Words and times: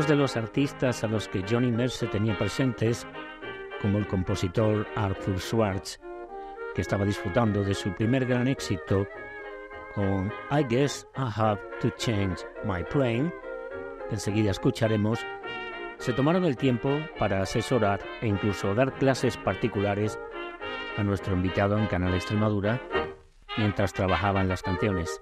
Algunos 0.00 0.16
de 0.16 0.22
los 0.22 0.36
artistas 0.38 1.04
a 1.04 1.08
los 1.08 1.28
que 1.28 1.44
Johnny 1.46 1.70
Mercer 1.70 2.08
tenía 2.08 2.38
presentes, 2.38 3.06
como 3.82 3.98
el 3.98 4.06
compositor 4.06 4.86
Arthur 4.96 5.38
Schwartz, 5.38 6.00
que 6.74 6.80
estaba 6.80 7.04
disfrutando 7.04 7.62
de 7.62 7.74
su 7.74 7.92
primer 7.92 8.24
gran 8.24 8.48
éxito 8.48 9.06
con 9.94 10.32
I 10.50 10.64
Guess 10.66 11.06
I 11.18 11.28
Have 11.36 11.60
to 11.82 11.90
Change 11.98 12.46
My 12.64 12.82
Plane, 12.82 13.30
que 14.08 14.14
enseguida 14.14 14.52
escucharemos, 14.52 15.20
se 15.98 16.14
tomaron 16.14 16.46
el 16.46 16.56
tiempo 16.56 16.98
para 17.18 17.42
asesorar 17.42 18.00
e 18.22 18.26
incluso 18.26 18.74
dar 18.74 18.94
clases 18.94 19.36
particulares 19.36 20.18
a 20.96 21.02
nuestro 21.02 21.34
invitado 21.34 21.76
en 21.76 21.86
Canal 21.88 22.14
Extremadura 22.14 22.80
mientras 23.58 23.92
trabajaban 23.92 24.48
las 24.48 24.62
canciones. 24.62 25.20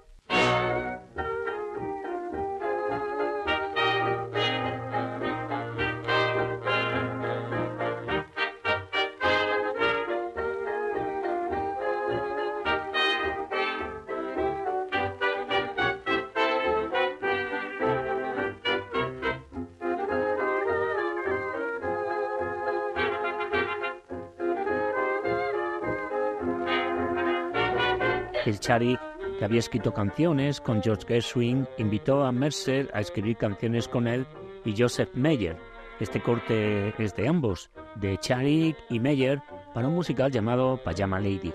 Chari, 28.69 28.99
que 29.39 29.45
había 29.45 29.57
escrito 29.57 29.91
canciones 29.95 30.61
con 30.61 30.83
George 30.83 31.03
Gershwin, 31.07 31.67
invitó 31.79 32.23
a 32.23 32.31
Mercer 32.31 32.87
a 32.93 32.99
escribir 32.99 33.35
canciones 33.35 33.87
con 33.87 34.07
él 34.07 34.27
y 34.63 34.75
Joseph 34.77 35.09
Meyer. 35.15 35.57
Este 35.99 36.21
corte 36.21 36.93
es 37.03 37.15
de 37.15 37.27
ambos, 37.27 37.71
de 37.95 38.19
Charik 38.19 38.77
y 38.91 38.99
Meyer, 38.99 39.41
para 39.73 39.87
un 39.87 39.95
musical 39.95 40.31
llamado 40.31 40.79
Pajama 40.83 41.19
Lady. 41.19 41.51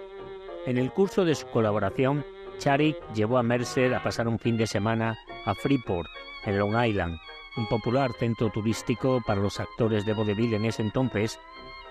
En 0.67 0.77
el 0.77 0.91
curso 0.91 1.25
de 1.25 1.37
su 1.37 1.47
colaboración, 1.47 2.27
Charik 2.59 2.97
llevó 3.15 3.39
a 3.39 3.45
Mercer 3.45 3.95
a 3.95 4.03
pasar 4.03 4.27
un 4.27 4.41
fin 4.41 4.57
de 4.57 4.67
semana 4.67 5.17
a 5.47 5.55
Freeport, 5.55 6.09
en 6.47 6.59
Long 6.59 6.85
Island, 6.85 7.17
un 7.57 7.69
popular 7.69 8.11
centro 8.19 8.51
turístico 8.51 9.23
para 9.25 9.41
los 9.41 9.61
actores 9.61 10.05
de 10.05 10.15
vodevil 10.15 10.53
en 10.55 10.65
ese 10.65 10.83
entonces, 10.83 11.39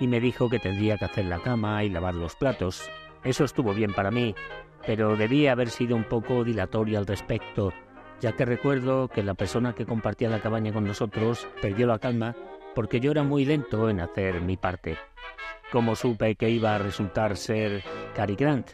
y 0.02 0.08
me 0.08 0.20
dijo 0.20 0.50
que 0.50 0.60
tendría 0.60 0.98
que 0.98 1.06
hacer 1.06 1.24
la 1.24 1.40
cama 1.40 1.82
y 1.86 1.90
lavar 1.90 2.14
los 2.14 2.36
platos. 2.36 2.92
Eso 3.24 3.46
estuvo 3.46 3.74
bien 3.74 3.94
para 3.94 4.12
mí, 4.12 4.36
pero 4.86 5.16
debía 5.16 5.52
haber 5.54 5.70
sido 5.70 5.96
un 5.96 6.04
poco 6.04 6.44
dilatorio 6.44 7.00
al 7.00 7.08
respecto, 7.08 7.74
ya 8.20 8.34
que 8.34 8.46
recuerdo 8.46 9.08
que 9.08 9.24
la 9.24 9.34
persona 9.34 9.74
que 9.74 9.86
compartía 9.86 10.30
la 10.30 10.42
cabaña 10.42 10.74
con 10.74 10.86
nosotros 10.86 11.48
perdió 11.62 11.88
la 11.88 12.00
calma 12.00 12.36
porque 12.76 13.00
yo 13.00 13.12
era 13.12 13.24
muy 13.24 13.46
lento 13.46 13.90
en 13.90 14.00
hacer 14.00 14.42
mi 14.42 14.58
parte. 14.58 14.98
Como 15.72 15.96
supe 15.96 16.36
que 16.36 16.50
iba 16.50 16.76
a 16.76 16.80
resultar 16.80 17.38
ser 17.38 17.84
Cary 18.16 18.36
Grant? 18.36 18.72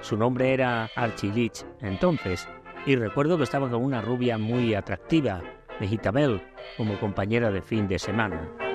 Su 0.00 0.16
nombre 0.16 0.52
era 0.52 0.90
Archie 0.94 1.32
Leach 1.32 1.64
entonces, 1.80 2.48
y 2.86 2.96
recuerdo 2.96 3.36
que 3.36 3.44
estaba 3.44 3.68
con 3.68 3.82
una 3.82 4.00
rubia 4.00 4.38
muy 4.38 4.74
atractiva, 4.74 5.42
Mejita 5.80 6.10
Bell, 6.10 6.40
como 6.76 6.98
compañera 7.00 7.50
de 7.50 7.62
fin 7.62 7.88
de 7.88 7.98
semana. 7.98 8.65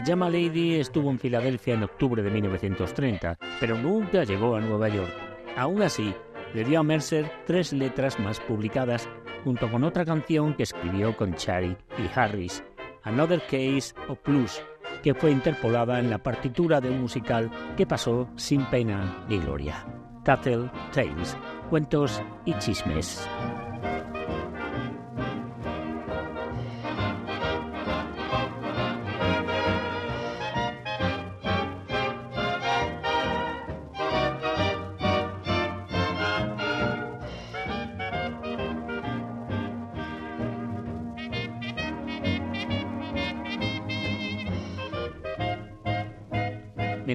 Pajama 0.00 0.30
Lady 0.30 0.76
estuvo 0.76 1.10
en 1.10 1.18
Filadelfia 1.18 1.74
en 1.74 1.82
octubre 1.82 2.22
de 2.22 2.30
1930, 2.30 3.38
pero 3.60 3.76
nunca 3.76 4.24
llegó 4.24 4.56
a 4.56 4.60
Nueva 4.60 4.88
York. 4.88 5.12
Aún 5.58 5.82
así, 5.82 6.14
le 6.54 6.64
dio 6.64 6.80
a 6.80 6.82
Mercer 6.82 7.30
tres 7.46 7.74
letras 7.74 8.18
más 8.18 8.40
publicadas, 8.40 9.06
junto 9.44 9.70
con 9.70 9.84
otra 9.84 10.06
canción 10.06 10.54
que 10.54 10.62
escribió 10.62 11.14
con 11.14 11.34
Chari 11.34 11.76
y 11.98 12.18
Harris, 12.18 12.64
Another 13.02 13.42
Case 13.42 13.92
of 14.08 14.18
Plus, 14.20 14.62
que 15.02 15.12
fue 15.12 15.32
interpolada 15.32 16.00
en 16.00 16.08
la 16.08 16.22
partitura 16.22 16.80
de 16.80 16.88
un 16.88 17.02
musical 17.02 17.50
que 17.76 17.84
pasó 17.84 18.26
sin 18.36 18.64
pena 18.70 19.26
ni 19.28 19.38
gloria. 19.38 19.84
Tattle 20.24 20.70
Tales, 20.94 21.36
cuentos 21.68 22.22
y 22.46 22.54
chismes. 22.54 23.28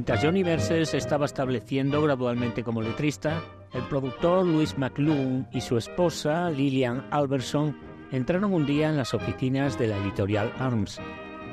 Mientras 0.07 0.23
Johnny 0.23 0.59
se 0.59 0.97
estaba 0.97 1.25
estableciendo 1.25 1.99
gradualmente 1.99 2.63
como 2.63 2.83
letrista, 2.83 3.41
el 3.73 3.81
productor 3.87 4.45
Louis 4.45 4.77
McLuhan 4.77 5.49
y 5.51 5.61
su 5.61 5.77
esposa 5.77 6.51
Lillian 6.51 7.07
Alberson 7.09 7.75
entraron 8.11 8.53
un 8.53 8.67
día 8.67 8.89
en 8.89 8.97
las 8.97 9.15
oficinas 9.15 9.79
de 9.79 9.87
la 9.87 9.97
editorial 9.97 10.53
Arms. 10.59 11.01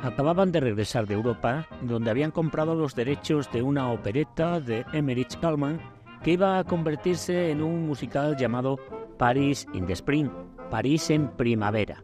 Acababan 0.02 0.52
de 0.52 0.60
regresar 0.60 1.06
de 1.06 1.14
Europa, 1.14 1.66
donde 1.80 2.10
habían 2.10 2.30
comprado 2.30 2.74
los 2.74 2.94
derechos 2.94 3.50
de 3.50 3.62
una 3.62 3.90
opereta 3.90 4.60
de 4.60 4.84
Emmerich 4.92 5.40
Kalman 5.40 5.80
que 6.22 6.32
iba 6.32 6.58
a 6.58 6.64
convertirse 6.64 7.52
en 7.52 7.62
un 7.62 7.86
musical 7.86 8.36
llamado 8.36 8.76
Paris 9.16 9.66
in 9.72 9.86
the 9.86 9.94
Spring, 9.94 10.28
París 10.70 11.08
en 11.08 11.28
primavera. 11.38 12.02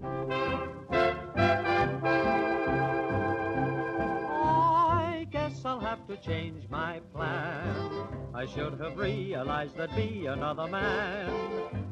To 5.78 6.16
change 6.16 6.68
my 6.68 7.00
plan. 7.14 8.08
I 8.34 8.46
should 8.46 8.80
have 8.80 8.96
realized 8.96 9.76
there'd 9.76 9.94
be 9.94 10.26
another 10.26 10.66
man. 10.66 11.30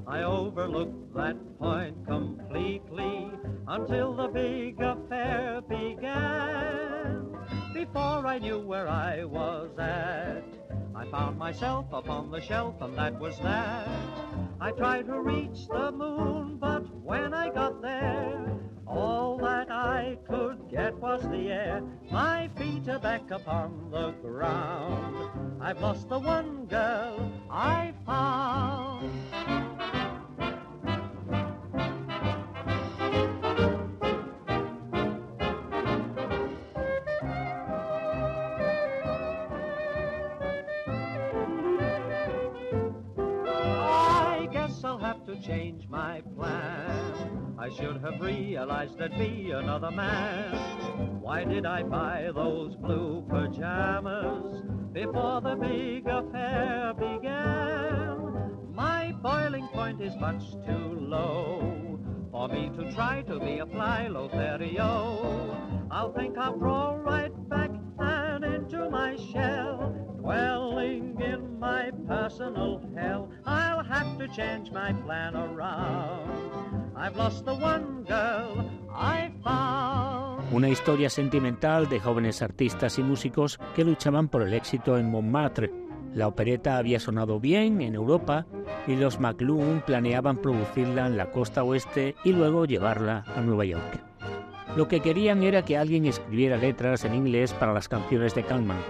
I 0.06 0.22
overlooked 0.22 1.14
that 1.14 1.36
point 1.58 2.04
completely 2.06 3.30
until 3.68 4.14
the 4.14 4.28
big 4.28 4.80
affair 4.80 5.60
began. 5.68 7.36
Before 7.72 8.26
I 8.26 8.38
knew 8.38 8.58
where 8.58 8.88
I 8.88 9.24
was 9.24 9.70
at, 9.78 10.44
I 10.94 11.04
found 11.10 11.38
myself 11.38 11.86
upon 11.92 12.30
the 12.30 12.40
shelf, 12.40 12.74
and 12.80 12.96
that 12.98 13.20
was 13.20 13.38
that. 13.38 13.88
I 14.60 14.72
tried 14.72 15.06
to 15.06 15.20
reach 15.20 15.68
the 15.68 15.92
moon, 15.92 16.56
but 16.58 16.82
when 17.04 17.32
I 17.34 17.50
got 17.50 17.82
there, 17.82 18.58
all 18.86 19.35
get 20.70 20.94
was 20.96 21.22
the 21.22 21.50
air. 21.50 21.82
My 22.10 22.48
feet 22.56 22.88
are 22.88 22.98
back 22.98 23.30
upon 23.30 23.90
the 23.90 24.10
ground. 24.22 25.30
I've 25.60 25.80
lost 25.80 26.08
the 26.08 26.18
one 26.18 26.66
girl 26.66 27.32
I 27.50 27.92
found. 28.04 29.12
I 43.48 44.48
guess 44.52 44.84
I'll 44.84 44.98
have 44.98 45.24
to 45.26 45.36
change 45.40 45.88
my 45.88 46.22
plan. 46.36 47.35
I 47.66 47.68
should 47.68 48.00
have 48.00 48.20
realized 48.20 48.96
there'd 48.96 49.18
be 49.18 49.50
another 49.50 49.90
man. 49.90 51.20
Why 51.20 51.42
did 51.42 51.66
I 51.66 51.82
buy 51.82 52.30
those 52.32 52.76
blue 52.76 53.24
pajamas 53.28 54.62
before 54.92 55.40
the 55.40 55.56
big 55.56 56.06
affair 56.06 56.94
began? 56.94 58.72
My 58.72 59.12
boiling 59.20 59.66
point 59.72 60.00
is 60.00 60.14
much 60.14 60.52
too 60.64 60.96
low 61.00 61.98
for 62.30 62.46
me 62.46 62.70
to 62.76 62.92
try 62.92 63.22
to 63.22 63.40
be 63.40 63.58
a 63.58 63.66
fly 63.66 64.06
Lothario. 64.06 65.88
I'll 65.90 66.12
think 66.12 66.38
I'll 66.38 66.52
crawl 66.52 66.98
right 66.98 67.32
back 67.48 67.72
and 67.98 68.44
into 68.44 68.88
my 68.90 69.16
shell, 69.16 69.92
dwelling 70.20 71.20
in 71.20 71.58
my 71.58 71.90
personal 72.06 72.80
hell. 72.96 73.28
I'll 73.44 73.82
have 73.82 74.18
to 74.18 74.28
change 74.28 74.70
my 74.70 74.92
plan 74.92 75.34
around. 75.34 76.85
I've 76.96 77.16
lost 77.16 77.44
the 77.44 77.52
one 77.52 78.04
girl 78.06 78.64
I 78.90 79.30
found. 79.42 80.52
Una 80.52 80.68
historia 80.68 81.10
sentimental 81.10 81.88
de 81.88 82.00
jóvenes 82.00 82.40
artistas 82.40 82.98
y 82.98 83.02
músicos 83.02 83.58
que 83.74 83.84
luchaban 83.84 84.28
por 84.28 84.42
el 84.42 84.54
éxito 84.54 84.96
en 84.96 85.10
Montmartre, 85.10 85.70
La 86.16 86.28
opereta 86.28 86.78
había 86.78 86.98
sonado 86.98 87.40
bien 87.40 87.82
en 87.82 87.94
Europa 87.94 88.46
y 88.86 88.96
los 88.96 89.20
McLuhan 89.20 89.82
planeaban 89.84 90.38
producirla 90.38 91.06
en 91.06 91.18
la 91.18 91.30
costa 91.30 91.62
oeste 91.62 92.14
y 92.24 92.32
luego 92.32 92.64
llevarla 92.64 93.22
a 93.36 93.42
Nueva 93.42 93.66
York. 93.66 94.00
Lo 94.76 94.88
que 94.88 95.00
querían 95.00 95.42
era 95.42 95.62
que 95.62 95.76
alguien 95.76 96.06
escribiera 96.06 96.56
letras 96.56 97.04
en 97.04 97.14
inglés 97.14 97.52
para 97.52 97.74
las 97.74 97.90
canciones 97.90 98.34
de 98.34 98.44
Kalman 98.44 98.80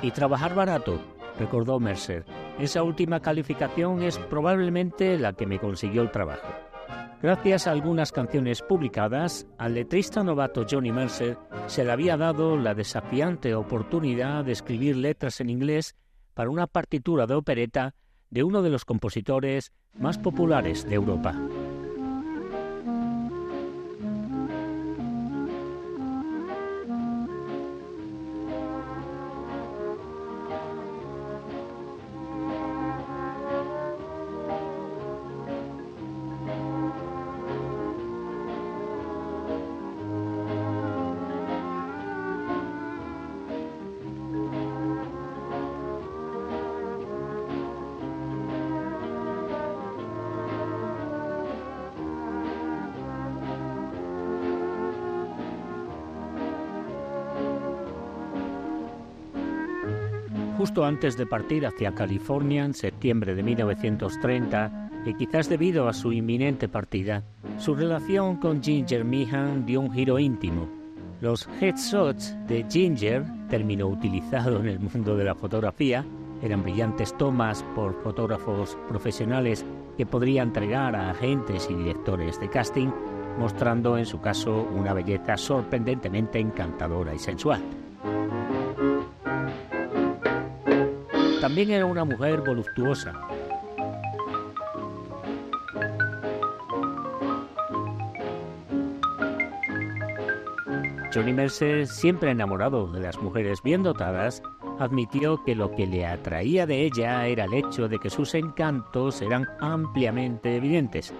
y 0.00 0.10
trabajar 0.10 0.54
barato, 0.54 0.98
recordó 1.38 1.78
Mercer. 1.80 2.24
Esa 2.58 2.82
última 2.82 3.20
calificación 3.20 4.02
es 4.02 4.16
probablemente 4.16 5.18
la 5.18 5.34
que 5.34 5.44
me 5.44 5.58
consiguió 5.58 6.00
el 6.00 6.10
trabajo. 6.10 6.48
Gracias 7.22 7.66
a 7.66 7.72
algunas 7.72 8.12
canciones 8.12 8.62
publicadas, 8.62 9.46
al 9.58 9.74
letrista 9.74 10.24
novato 10.24 10.64
Johnny 10.68 10.90
Mercer 10.90 11.36
se 11.66 11.84
le 11.84 11.92
había 11.92 12.16
dado 12.16 12.56
la 12.56 12.74
desafiante 12.74 13.54
oportunidad 13.54 14.42
de 14.42 14.52
escribir 14.52 14.96
letras 14.96 15.38
en 15.42 15.50
inglés 15.50 15.96
para 16.32 16.48
una 16.48 16.66
partitura 16.66 17.26
de 17.26 17.34
opereta 17.34 17.94
de 18.30 18.42
uno 18.42 18.62
de 18.62 18.70
los 18.70 18.86
compositores 18.86 19.70
más 19.98 20.16
populares 20.16 20.88
de 20.88 20.94
Europa. 20.94 21.34
Justo 60.70 60.84
antes 60.84 61.16
de 61.16 61.26
partir 61.26 61.66
hacia 61.66 61.96
California 61.96 62.64
en 62.64 62.74
septiembre 62.74 63.34
de 63.34 63.42
1930, 63.42 64.90
y 65.04 65.14
quizás 65.14 65.48
debido 65.48 65.88
a 65.88 65.92
su 65.92 66.12
inminente 66.12 66.68
partida, 66.68 67.24
su 67.58 67.74
relación 67.74 68.36
con 68.36 68.62
Ginger 68.62 69.04
Meehan 69.04 69.66
dio 69.66 69.80
un 69.80 69.92
giro 69.92 70.20
íntimo. 70.20 70.68
Los 71.20 71.48
headshots 71.60 72.36
de 72.46 72.64
Ginger, 72.70 73.24
término 73.48 73.88
utilizado 73.88 74.60
en 74.60 74.68
el 74.68 74.78
mundo 74.78 75.16
de 75.16 75.24
la 75.24 75.34
fotografía, 75.34 76.06
eran 76.40 76.62
brillantes 76.62 77.18
tomas 77.18 77.64
por 77.74 78.00
fotógrafos 78.04 78.78
profesionales 78.88 79.66
que 79.96 80.06
podría 80.06 80.44
entregar 80.44 80.94
a 80.94 81.10
agentes 81.10 81.66
y 81.68 81.74
directores 81.74 82.38
de 82.38 82.48
casting, 82.48 82.90
mostrando 83.40 83.98
en 83.98 84.06
su 84.06 84.20
caso 84.20 84.68
una 84.72 84.94
belleza 84.94 85.36
sorprendentemente 85.36 86.38
encantadora 86.38 87.12
y 87.12 87.18
sensual. 87.18 87.60
También 91.50 91.72
era 91.72 91.84
una 91.84 92.04
mujer 92.04 92.42
voluptuosa. 92.42 93.12
Johnny 101.12 101.32
Mercer, 101.32 101.88
siempre 101.88 102.30
enamorado 102.30 102.86
de 102.92 103.00
las 103.00 103.20
mujeres 103.20 103.64
bien 103.64 103.82
dotadas, 103.82 104.44
admitió 104.78 105.42
que 105.42 105.56
lo 105.56 105.72
que 105.72 105.88
le 105.88 106.06
atraía 106.06 106.66
de 106.66 106.84
ella 106.84 107.26
era 107.26 107.46
el 107.46 107.54
hecho 107.54 107.88
de 107.88 107.98
que 107.98 108.10
sus 108.10 108.36
encantos 108.36 109.20
eran 109.20 109.48
ampliamente 109.58 110.54
evidentes. 110.54 111.12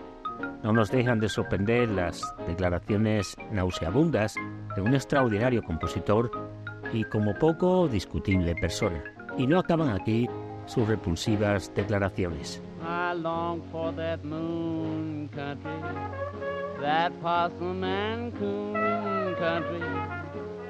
No 0.62 0.72
nos 0.72 0.92
dejan 0.92 1.18
de 1.18 1.28
sorprender 1.28 1.88
las 1.88 2.22
declaraciones 2.46 3.36
nauseabundas 3.50 4.36
de 4.76 4.80
un 4.80 4.94
extraordinario 4.94 5.64
compositor 5.64 6.30
y 6.92 7.02
como 7.02 7.34
poco 7.34 7.88
discutible 7.88 8.54
persona. 8.54 9.02
Y 9.36 9.46
no 9.46 9.58
acaban 9.58 9.90
aquí 9.90 10.28
sus 10.66 10.86
repulsivas 10.86 11.72
declaraciones. 11.74 12.62
I 12.82 13.14
long 13.14 13.62
for 13.70 13.92
that 13.92 14.24
moon 14.24 15.28
country, 15.34 15.70
that 16.80 17.12
possum 17.20 17.84
and 17.84 18.32
coon 18.38 19.34
country, 19.36 19.82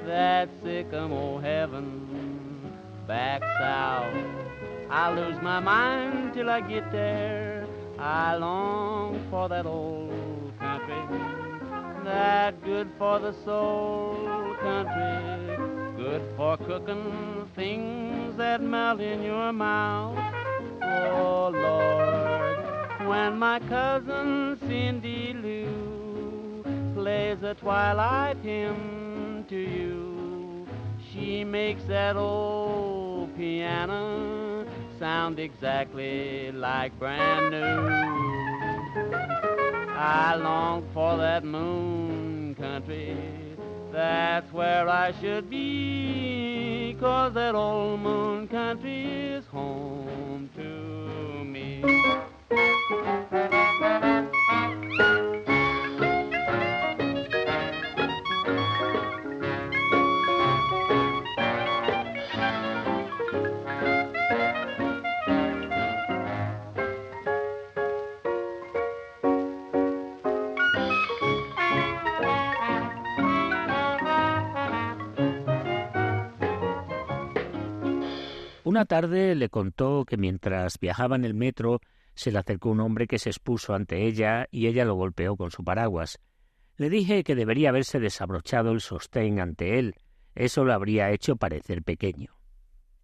that 0.05 0.49
sycamore 0.63 1.41
heaven 1.41 2.01
back 3.07 3.41
south. 3.59 4.13
I 4.89 5.13
lose 5.13 5.41
my 5.41 5.59
mind 5.59 6.33
till 6.33 6.49
I 6.49 6.61
get 6.61 6.91
there. 6.91 7.65
I 7.97 8.35
long 8.35 9.19
for 9.29 9.47
that 9.49 9.65
old 9.65 10.51
country, 10.59 11.01
that 12.03 12.61
good 12.63 12.89
for 12.97 13.19
the 13.19 13.33
soul 13.45 14.55
country, 14.59 15.55
good 15.97 16.23
for 16.35 16.57
cooking 16.57 17.47
things 17.55 18.20
that 18.37 18.61
melt 18.61 18.99
in 18.99 19.21
your 19.21 19.51
mouth. 19.51 20.17
Oh 20.81 21.49
Lord, 21.53 23.07
when 23.07 23.37
my 23.37 23.59
cousin 23.67 24.57
Cindy 24.67 25.33
Lou 25.33 26.63
plays 26.93 27.43
a 27.43 27.53
twilight 27.55 28.37
hymn 28.43 29.45
to 29.49 29.55
you, 29.57 30.67
she 31.11 31.43
makes 31.43 31.83
that 31.85 32.15
old 32.15 33.35
piano 33.35 34.65
sound 34.99 35.39
exactly 35.39 36.51
like 36.51 36.97
brand 36.99 37.51
new. 37.51 37.89
I 39.97 40.35
long 40.35 40.87
for 40.93 41.17
that 41.17 41.43
moon 41.43 42.55
country 42.55 43.40
that's 43.91 44.51
where 44.53 44.87
I 44.89 45.13
should 45.21 45.49
be, 45.49 46.95
cause 46.99 47.33
that 47.33 47.55
old 47.55 47.99
moon 47.99 48.47
country 48.47 49.03
is 49.05 49.45
home 49.47 50.49
to 50.55 51.43
me. 51.43 51.81
Una 78.71 78.85
tarde 78.85 79.35
le 79.35 79.49
contó 79.49 80.05
que 80.05 80.15
mientras 80.15 80.79
viajaba 80.79 81.17
en 81.17 81.25
el 81.25 81.33
metro 81.33 81.81
se 82.15 82.31
le 82.31 82.39
acercó 82.39 82.69
un 82.69 82.79
hombre 82.79 83.05
que 83.05 83.19
se 83.19 83.29
expuso 83.29 83.73
ante 83.73 84.07
ella 84.07 84.47
y 84.49 84.67
ella 84.67 84.85
lo 84.85 84.95
golpeó 84.95 85.35
con 85.35 85.51
su 85.51 85.65
paraguas. 85.65 86.21
Le 86.77 86.89
dije 86.89 87.25
que 87.25 87.35
debería 87.35 87.67
haberse 87.67 87.99
desabrochado 87.99 88.71
el 88.71 88.79
sostén 88.79 89.41
ante 89.41 89.77
él, 89.77 89.95
eso 90.35 90.63
lo 90.63 90.71
habría 90.71 91.11
hecho 91.11 91.35
parecer 91.35 91.83
pequeño. 91.83 92.33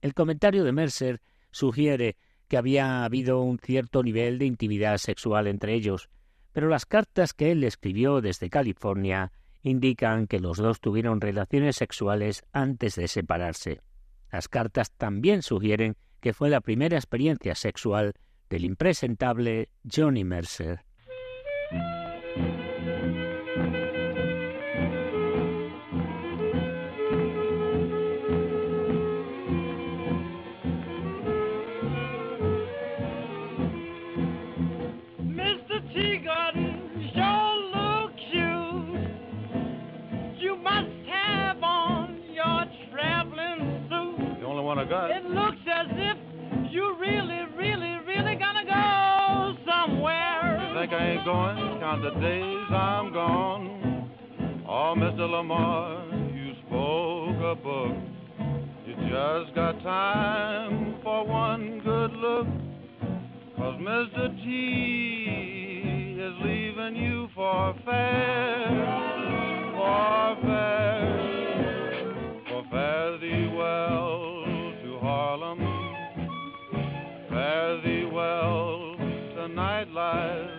El 0.02 0.14
comentario 0.14 0.64
de 0.64 0.72
Mercer 0.72 1.20
sugiere 1.52 2.16
que 2.48 2.56
había 2.56 3.04
habido 3.04 3.42
un 3.42 3.60
cierto 3.60 4.04
nivel 4.04 4.40
de 4.40 4.46
intimidad 4.46 4.98
sexual 5.00 5.48
entre 5.48 5.74
ellos, 5.74 6.08
pero 6.54 6.70
las 6.70 6.86
cartas 6.86 7.34
que 7.34 7.52
él 7.52 7.66
escribió 7.66 8.22
desde 8.22 8.50
California 8.50 9.34
indican 9.64 10.28
que 10.28 10.40
los 10.40 10.60
dos 10.60 10.80
tuvieron 10.80 11.20
relaciones 11.20 11.76
sexuales 11.76 12.46
antes 12.54 12.96
de 12.96 13.10
separarse. 13.10 13.82
Las 14.32 14.48
cartas 14.48 14.92
también 14.92 15.42
sugieren 15.42 15.96
que 16.20 16.34
fue 16.34 16.50
la 16.50 16.62
primera 16.62 16.98
experiencia 16.98 17.56
sexual 17.56 18.14
del 18.50 18.66
impresentable 18.66 19.70
Johnny 19.90 20.24
Mercer. 20.24 20.86
Suit. 44.68 44.76
The 44.76 44.76
only 44.76 44.76
one 44.76 44.80
I 44.80 44.86
got. 44.86 45.12
It 45.12 45.26
looks 45.26 45.58
as 45.72 45.88
if 45.92 46.18
you 46.72 46.96
really, 47.00 47.46
really, 47.56 47.98
really 48.06 48.36
gonna 48.36 48.66
go 48.66 49.56
somewhere. 49.70 50.68
You 50.68 50.80
think 50.80 50.94
I 50.94 51.08
ain't 51.12 51.26
going? 51.26 51.80
Count 51.80 52.02
the 52.04 52.20
days 52.20 52.72
I'm 52.72 53.14
gone. 53.14 54.10
Oh, 54.68 54.94
Mr. 54.98 55.30
Lamar, 55.30 56.06
you 56.34 56.54
spoke 56.68 57.42
a 57.42 57.56
book. 57.56 57.98
You 58.86 58.96
just 59.10 59.56
got 59.56 59.82
time 59.84 60.96
for 61.04 61.26
one 61.26 61.82
look, 61.86 62.48
cause 63.58 63.76
Mr. 63.80 64.36
T 64.44 66.18
is 66.20 66.34
leaving 66.44 66.96
you 66.96 67.28
for 67.36 67.74
fair, 67.86 68.68
for 69.74 70.38
fair, 70.42 71.08
for 72.70 73.18
thee 73.20 73.48
well 73.56 74.27
well 78.48 78.96
to 78.98 79.54
nightlife, 79.54 80.50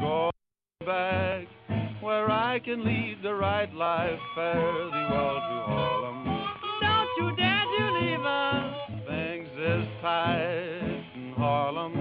go 0.00 0.30
back 0.84 1.46
where 2.00 2.30
I 2.30 2.58
can 2.60 2.84
lead 2.84 3.18
the 3.22 3.34
right 3.34 3.72
life, 3.74 4.18
fare 4.34 4.54
thee 4.56 5.06
well 5.10 5.34
to 5.34 5.56
Harlem. 5.66 6.24
Don't 6.80 7.08
you 7.18 7.36
dare 7.36 7.64
to 7.78 7.84
leave 8.00 8.24
us. 8.24 8.74
Things 9.08 9.48
is 9.58 9.88
tight 10.02 11.04
in 11.14 11.32
Harlem. 11.36 11.94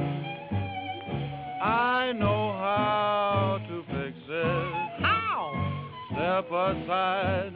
I 1.61 2.11
know 2.13 2.51
how 2.51 3.59
to 3.69 3.83
fix 3.83 4.17
it. 4.27 5.01
How? 5.01 5.51
Step 6.11 6.47
aside. 6.47 7.53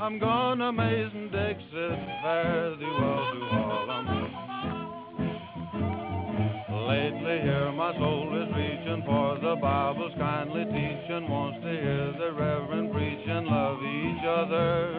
I'm 0.00 0.18
gonna 0.18 0.72
Mason 0.72 1.30
Dixit. 1.30 1.98
Fare 2.22 2.76
thee 2.76 2.84
well 2.84 3.32
to 3.34 3.40
Harlem. 3.50 4.19
Lately 6.90 7.38
here 7.46 7.70
my 7.70 7.94
soul 7.98 8.26
is 8.34 8.50
reaching 8.50 9.04
for 9.06 9.38
the 9.38 9.54
Bible's 9.62 10.10
kindly 10.18 10.64
teaching. 10.64 11.30
Wants 11.30 11.62
to 11.62 11.70
hear 11.70 12.10
the 12.18 12.32
Reverend 12.34 12.90
preaching. 12.90 13.46
Love 13.46 13.78
each 13.78 14.24
other. 14.26 14.98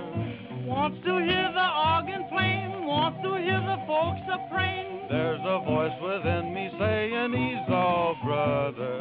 Wants 0.64 1.04
to 1.04 1.20
hear 1.20 1.52
the 1.52 1.68
organ 1.92 2.24
playing. 2.32 2.88
Wants 2.88 3.20
to 3.28 3.36
hear 3.44 3.60
the 3.60 3.76
folks 3.84 4.24
a 4.32 4.40
praying. 4.48 5.04
There's 5.12 5.44
a 5.44 5.60
voice 5.68 5.92
within 6.00 6.54
me 6.56 6.72
saying, 6.80 7.34
He's 7.36 7.68
all 7.68 8.16
brother. 8.24 8.96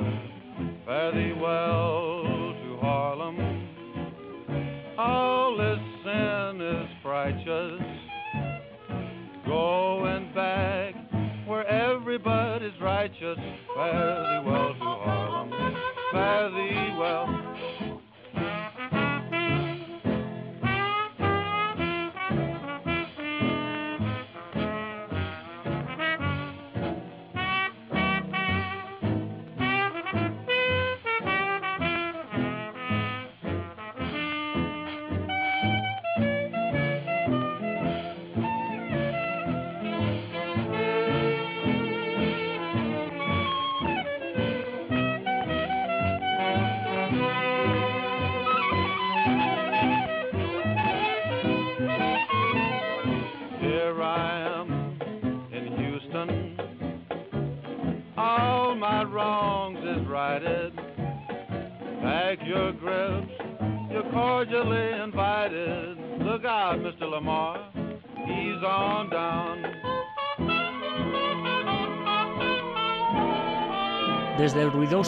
Fare 0.85 1.13
thee 1.15 1.33
well 1.41 1.90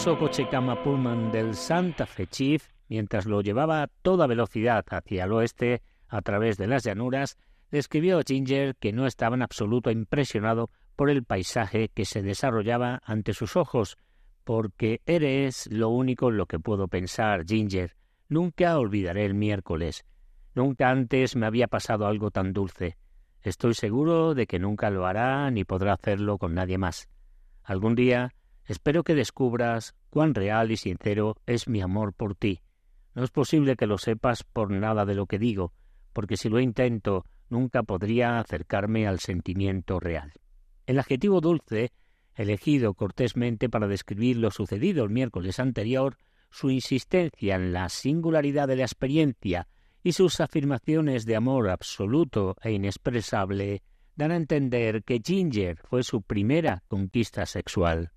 Coche 0.04 0.48
cama 0.48 0.82
Pullman 0.82 1.30
del 1.30 1.54
Santa 1.54 2.06
Fe 2.06 2.26
Chief, 2.26 2.70
mientras 2.88 3.24
lo 3.24 3.40
llevaba 3.40 3.84
a 3.84 3.86
toda 3.86 4.26
velocidad 4.26 4.84
hacia 4.90 5.24
el 5.24 5.32
oeste 5.32 5.80
a 6.08 6.20
través 6.22 6.58
de 6.58 6.66
las 6.66 6.82
llanuras, 6.82 7.38
describió 7.70 8.20
Ginger 8.26 8.74
que 8.74 8.92
no 8.92 9.06
estaba 9.06 9.36
en 9.36 9.42
absoluto 9.42 9.92
impresionado 9.92 10.70
por 10.96 11.08
el 11.08 11.22
paisaje 11.22 11.88
que 11.88 12.04
se 12.04 12.20
desarrollaba 12.20 13.00
ante 13.04 13.32
sus 13.32 13.54
ojos, 13.54 13.96
porque 14.42 15.02
eres 15.06 15.68
lo 15.70 15.88
único 15.90 16.30
en 16.30 16.36
lo 16.36 16.46
que 16.46 16.58
puedo 16.58 16.88
pensar, 16.88 17.44
Ginger. 17.46 17.94
Nunca 18.28 18.76
olvidaré 18.78 19.24
el 19.24 19.34
miércoles. 19.34 20.04
Nunca 20.56 20.90
antes 20.90 21.36
me 21.36 21.46
había 21.46 21.68
pasado 21.68 22.08
algo 22.08 22.32
tan 22.32 22.52
dulce. 22.52 22.96
Estoy 23.40 23.74
seguro 23.74 24.34
de 24.34 24.48
que 24.48 24.58
nunca 24.58 24.90
lo 24.90 25.06
hará 25.06 25.48
ni 25.52 25.62
podrá 25.62 25.92
hacerlo 25.92 26.38
con 26.38 26.54
nadie 26.54 26.76
más. 26.76 27.08
Algún 27.62 27.94
día 27.94 28.34
espero 28.72 29.04
que 29.04 29.14
descubras 29.14 29.94
cuán 30.10 30.34
real 30.34 30.70
y 30.70 30.76
sincero 30.76 31.36
es 31.46 31.68
mi 31.68 31.80
amor 31.80 32.12
por 32.12 32.34
ti. 32.34 32.60
No 33.14 33.22
es 33.22 33.30
posible 33.30 33.76
que 33.76 33.86
lo 33.86 33.98
sepas 33.98 34.42
por 34.42 34.70
nada 34.70 35.04
de 35.04 35.14
lo 35.14 35.26
que 35.26 35.38
digo, 35.38 35.72
porque 36.12 36.36
si 36.36 36.48
lo 36.48 36.58
intento 36.58 37.24
nunca 37.48 37.82
podría 37.82 38.38
acercarme 38.38 39.06
al 39.06 39.20
sentimiento 39.20 40.00
real. 40.00 40.32
El 40.86 40.98
adjetivo 40.98 41.40
dulce, 41.40 41.92
elegido 42.34 42.94
cortésmente 42.94 43.68
para 43.68 43.86
describir 43.86 44.38
lo 44.38 44.50
sucedido 44.50 45.04
el 45.04 45.10
miércoles 45.10 45.60
anterior, 45.60 46.16
su 46.50 46.70
insistencia 46.70 47.56
en 47.56 47.72
la 47.72 47.88
singularidad 47.88 48.68
de 48.68 48.76
la 48.76 48.84
experiencia 48.84 49.68
y 50.02 50.12
sus 50.12 50.40
afirmaciones 50.40 51.26
de 51.26 51.36
amor 51.36 51.68
absoluto 51.68 52.56
e 52.62 52.72
inexpresable 52.72 53.82
dan 54.16 54.32
a 54.32 54.36
entender 54.36 55.04
que 55.04 55.20
Ginger 55.24 55.76
fue 55.76 56.02
su 56.02 56.22
primera 56.22 56.82
conquista 56.88 57.46
sexual. 57.46 58.12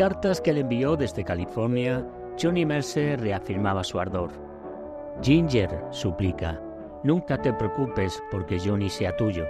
Cartas 0.00 0.40
que 0.40 0.54
le 0.54 0.60
envió 0.60 0.96
desde 0.96 1.24
California, 1.24 2.02
Johnny 2.40 2.64
Mercer 2.64 3.20
reafirmaba 3.20 3.84
su 3.84 4.00
ardor. 4.00 4.30
Ginger, 5.20 5.78
suplica, 5.90 6.58
nunca 7.04 7.36
te 7.36 7.52
preocupes 7.52 8.22
porque 8.30 8.58
Johnny 8.58 8.88
sea 8.88 9.14
tuyo. 9.14 9.44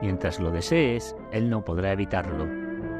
Mientras 0.00 0.40
lo 0.40 0.50
desees, 0.50 1.14
él 1.30 1.48
no 1.48 1.64
podrá 1.64 1.92
evitarlo. 1.92 2.48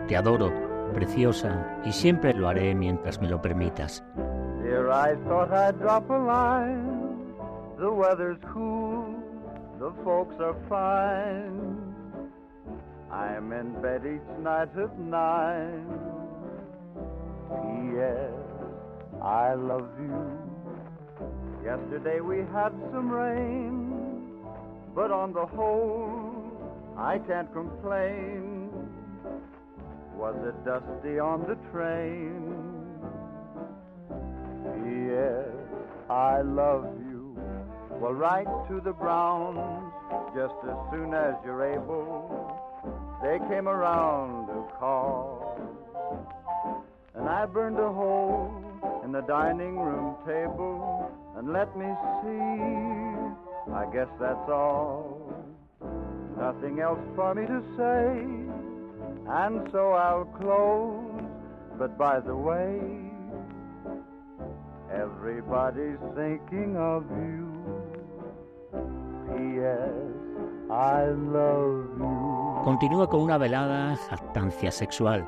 Te 0.06 0.16
adoro, 0.16 0.52
preciosa, 0.94 1.76
y 1.84 1.90
siempre 1.90 2.34
lo 2.34 2.48
haré 2.48 2.72
mientras 2.72 3.20
me 3.20 3.28
lo 3.28 3.42
permitas. 3.42 4.04
The 9.80 9.90
folks 10.04 10.36
are 10.38 10.54
fine. 10.68 11.82
I'm 13.10 13.52
in 13.52 13.82
bed 13.82 14.06
each 14.06 14.38
night 14.38 14.68
at 14.78 14.96
nine. 14.96 16.11
P.S. 17.60 18.32
I 19.22 19.54
love 19.54 19.88
you. 20.00 20.38
Yesterday 21.64 22.20
we 22.20 22.38
had 22.52 22.72
some 22.92 23.10
rain, 23.10 24.42
but 24.94 25.10
on 25.10 25.32
the 25.32 25.46
whole, 25.46 26.34
I 26.96 27.18
can't 27.18 27.52
complain. 27.52 28.70
Was 30.16 30.34
it 30.44 30.64
dusty 30.64 31.18
on 31.18 31.42
the 31.42 31.56
train? 31.70 32.52
P.S. 34.74 35.48
I 36.10 36.42
love 36.42 36.86
you. 37.08 37.36
Well, 37.90 38.12
write 38.12 38.48
to 38.68 38.80
the 38.80 38.92
Browns 38.92 39.92
just 40.34 40.54
as 40.68 40.76
soon 40.90 41.14
as 41.14 41.34
you're 41.44 41.64
able. 41.64 42.58
They 43.22 43.38
came 43.48 43.68
around 43.68 44.48
to 44.48 44.64
call. 44.78 45.51
And 47.22 47.30
I 47.30 47.46
burned 47.46 47.78
a 47.78 47.92
hole 47.92 48.50
in 49.04 49.12
the 49.12 49.20
dining 49.20 49.78
room 49.78 50.16
table. 50.26 51.08
And 51.36 51.52
let 51.52 51.70
me 51.78 51.86
see, 52.18 53.70
I 53.72 53.86
guess 53.92 54.08
that's 54.18 54.48
all. 54.50 55.32
Nothing 56.36 56.80
else 56.80 56.98
for 57.14 57.32
me 57.36 57.46
to 57.46 57.62
say. 57.78 58.26
And 59.30 59.68
so 59.70 59.92
I'll 59.92 60.24
close. 60.24 61.22
But 61.78 61.96
by 61.96 62.18
the 62.18 62.34
way, 62.34 62.80
everybody's 64.92 66.02
thinking 66.16 66.76
of 66.76 67.04
you. 67.22 67.46
P.S. 69.30 69.94
I 70.72 71.04
love 71.06 71.86
you. 71.98 72.62
Continúa 72.64 73.08
con 73.08 73.20
una 73.20 73.38
velada 73.38 73.96
jactancia 74.10 74.72
sexual. 74.72 75.24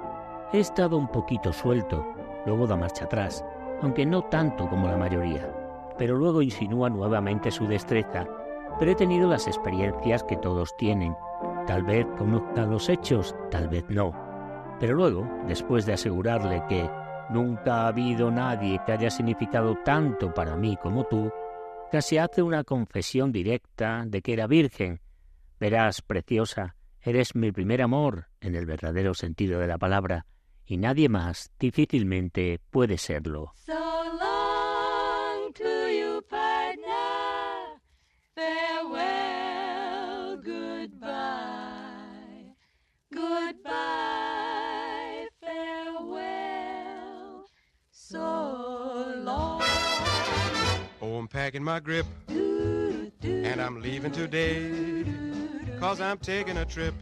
He 0.53 0.61
estado 0.61 0.97
un 0.97 1.09
poquito 1.09 1.53
suelto, 1.53 2.07
luego 2.47 2.67
da 2.67 2.77
marcha 2.77 3.07
atrás, 3.07 3.45
aunque 3.83 4.07
no 4.07 4.23
tanto 4.23 4.69
como 4.69 4.87
la 4.87 4.97
mayoría. 4.97 5.51
Pero 5.99 6.17
luego 6.17 6.43
insinúa 6.43 6.89
nuevamente 6.91 7.51
su 7.51 7.67
destreza. 7.67 8.27
Pero 8.79 8.93
he 8.93 8.95
tenido 8.95 9.29
las 9.29 9.47
experiencias 9.47 10.23
que 10.25 10.37
todos 10.37 10.77
tienen. 10.77 11.17
Tal 11.67 11.83
vez 11.85 12.07
conozca 12.19 12.67
los 12.67 12.89
hechos, 12.89 13.35
tal 13.51 13.69
vez 13.69 13.85
no. 13.89 14.13
Pero 14.81 14.95
luego, 14.95 15.29
después 15.47 15.87
de 15.87 15.95
asegurarle 15.95 16.63
que 16.69 16.89
nunca 17.31 17.83
ha 17.83 17.89
habido 17.89 18.31
nadie 18.31 18.81
que 18.85 18.93
haya 18.93 19.11
significado 19.11 19.77
tanto 19.85 20.35
para 20.35 20.57
mí 20.57 20.77
como 20.77 21.05
tú, 21.05 21.31
casi 21.91 22.19
hace 22.19 22.43
una 22.43 22.65
confesión 22.65 23.33
directa 23.33 24.05
de 24.07 24.21
que 24.21 24.33
era 24.33 24.47
virgen. 24.47 25.01
Verás, 25.59 26.03
preciosa, 26.03 26.77
eres 27.01 27.35
mi 27.35 27.53
primer 27.53 27.83
amor 27.83 28.27
en 28.41 28.57
el 28.57 28.67
verdadero 28.67 29.15
sentido 29.15 29.61
de 29.61 29.69
la 29.69 29.79
palabra, 29.79 30.27
y 30.67 30.77
nadie 30.77 31.09
más 31.09 31.51
difícilmente 31.59 32.61
puede 32.71 32.99
serlo. 32.99 33.53
So 33.67 33.75
long 33.75 35.53
to 35.55 35.89
you, 35.91 36.23
partner. 36.29 37.81
Farewell, 38.35 40.37
goodbye. 40.43 42.55
Goodbye, 43.13 43.59
farewell. 45.41 47.45
So 47.91 48.19
long. 49.25 49.63
Oh, 51.01 51.17
I'm 51.19 51.29
packing 51.29 51.63
my 51.63 51.81
grip 51.81 52.07
and 52.31 53.61
I'm 53.61 53.81
leaving 53.81 54.13
today. 54.13 55.05
Cause 55.79 56.01
I'm 56.01 56.19
taking 56.19 56.57
a 56.57 56.65
trip 56.65 56.95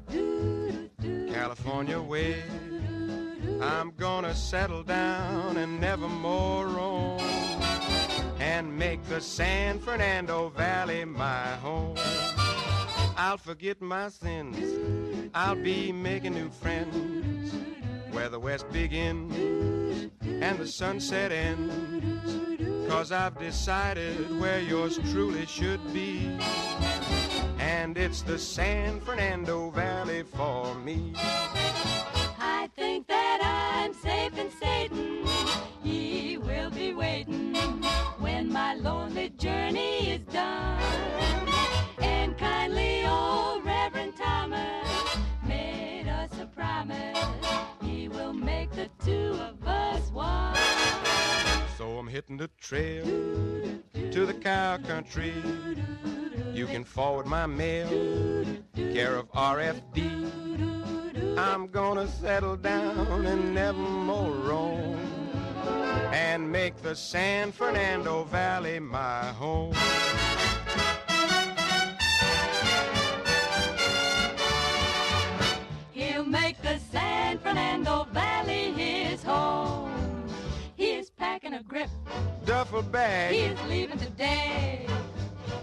California 1.28 2.00
way. 2.00 2.42
I'm 3.60 3.92
gonna 3.96 4.34
settle 4.34 4.82
down 4.82 5.56
and 5.56 5.80
never 5.80 6.08
more 6.08 6.66
roam 6.66 7.20
and 8.38 8.76
make 8.76 9.02
the 9.04 9.20
San 9.20 9.78
Fernando 9.78 10.48
Valley 10.50 11.04
my 11.04 11.46
home. 11.56 11.96
I'll 13.16 13.38
forget 13.38 13.80
my 13.80 14.08
sins. 14.08 15.30
I'll 15.34 15.54
be 15.54 15.92
making 15.92 16.34
new 16.34 16.50
friends 16.50 17.54
where 18.10 18.28
the 18.28 18.38
west 18.38 18.70
begins 18.70 20.10
and 20.22 20.58
the 20.58 20.66
sunset 20.66 21.32
ends. 21.32 22.88
Cause 22.90 23.12
I've 23.12 23.38
decided 23.38 24.38
where 24.38 24.60
yours 24.60 24.98
truly 25.10 25.46
should 25.46 25.80
be. 25.94 26.38
And 27.58 27.96
it's 27.96 28.22
the 28.22 28.38
San 28.38 29.00
Fernando 29.00 29.70
Valley 29.70 30.24
for 30.24 30.74
me. 30.74 31.14
I 31.16 32.68
think 32.76 33.06
that 33.06 33.31
safe 34.02 34.36
in 34.36 34.50
Satan. 34.50 35.24
He 35.82 36.36
will 36.36 36.70
be 36.70 36.92
waiting 36.92 37.54
when 38.18 38.52
my 38.52 38.74
lonely 38.74 39.28
journey 39.38 40.01
hitting 52.22 52.36
the 52.36 52.50
trail 52.60 53.04
to 54.12 54.26
the 54.26 54.34
cow 54.34 54.76
country. 54.76 55.32
You 56.52 56.66
can 56.66 56.84
forward 56.84 57.26
my 57.26 57.46
mail, 57.46 57.88
care 58.74 59.16
of 59.16 59.30
RFD. 59.32 61.36
I'm 61.36 61.66
gonna 61.68 62.06
settle 62.06 62.56
down 62.56 63.26
and 63.26 63.54
never 63.54 63.78
more 63.78 64.30
roam 64.30 64.98
and 66.12 66.50
make 66.50 66.76
the 66.76 66.94
San 66.94 67.50
Fernando 67.50 68.24
Valley 68.24 68.78
my 68.78 69.24
home. 69.32 69.74
Duffel 82.72 82.90
bag, 82.90 83.34
He's 83.34 83.68
leaving 83.68 83.98
today. 83.98 84.86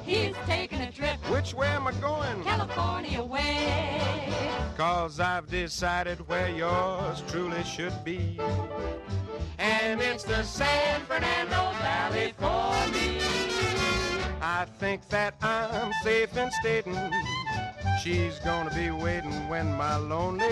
He's 0.06 0.36
taking 0.46 0.80
a 0.82 0.92
trip 0.92 1.18
which 1.32 1.56
way 1.56 1.66
am 1.66 1.88
I 1.88 1.92
going? 1.94 2.44
California 2.44 3.24
way. 3.24 4.32
Cause 4.78 5.20
I've 5.20 5.48
decided 5.48 6.28
where 6.28 6.50
yours 6.50 7.24
truly 7.28 7.64
should 7.64 8.04
be. 8.04 8.40
And 9.58 10.00
it's 10.02 10.24
the 10.24 10.44
San 10.44 11.02
Fernando 11.02 11.72
Valley 11.82 12.36
for 12.38 12.76
me. 12.94 13.18
I 14.40 14.68
think 14.78 15.10
that 15.10 15.34
I'm 15.42 15.92
safe 16.04 16.38
in 16.38 16.52
stating 16.62 16.96
she's 18.04 18.38
gonna 18.40 18.74
be 18.76 18.92
waiting 18.92 19.50
when 19.50 19.74
my 19.76 19.96
lonely 19.96 20.48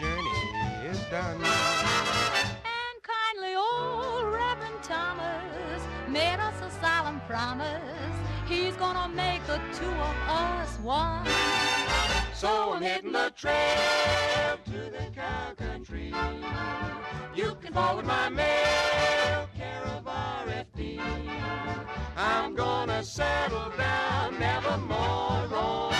journey 0.00 0.38
is 0.88 1.00
done. 1.10 1.42
And 1.42 2.96
kindly 3.02 3.56
old 3.56 4.32
Reverend 4.32 4.82
Thomas 4.84 5.63
made 6.14 6.38
us 6.38 6.54
a 6.62 6.70
solemn 6.80 7.20
promise. 7.26 8.14
He's 8.46 8.76
gonna 8.76 9.08
make 9.08 9.44
the 9.48 9.60
two 9.78 9.96
of 10.10 10.16
us 10.28 10.78
one. 10.78 11.26
So 12.32 12.74
I'm 12.74 12.82
hitting 12.82 13.10
the 13.10 13.32
trail 13.34 14.56
to 14.66 14.80
the 14.96 15.06
cow 15.12 15.54
country. 15.56 16.14
You 17.34 17.56
can 17.60 17.72
forward 17.72 18.06
my 18.06 18.28
mail, 18.28 19.48
care 19.58 19.82
of 19.96 20.04
RFD. 20.04 21.00
I'm 22.16 22.54
gonna 22.54 23.02
settle 23.02 23.70
down, 23.76 24.38
never 24.38 24.76
more 24.76 25.48
roam, 25.50 25.94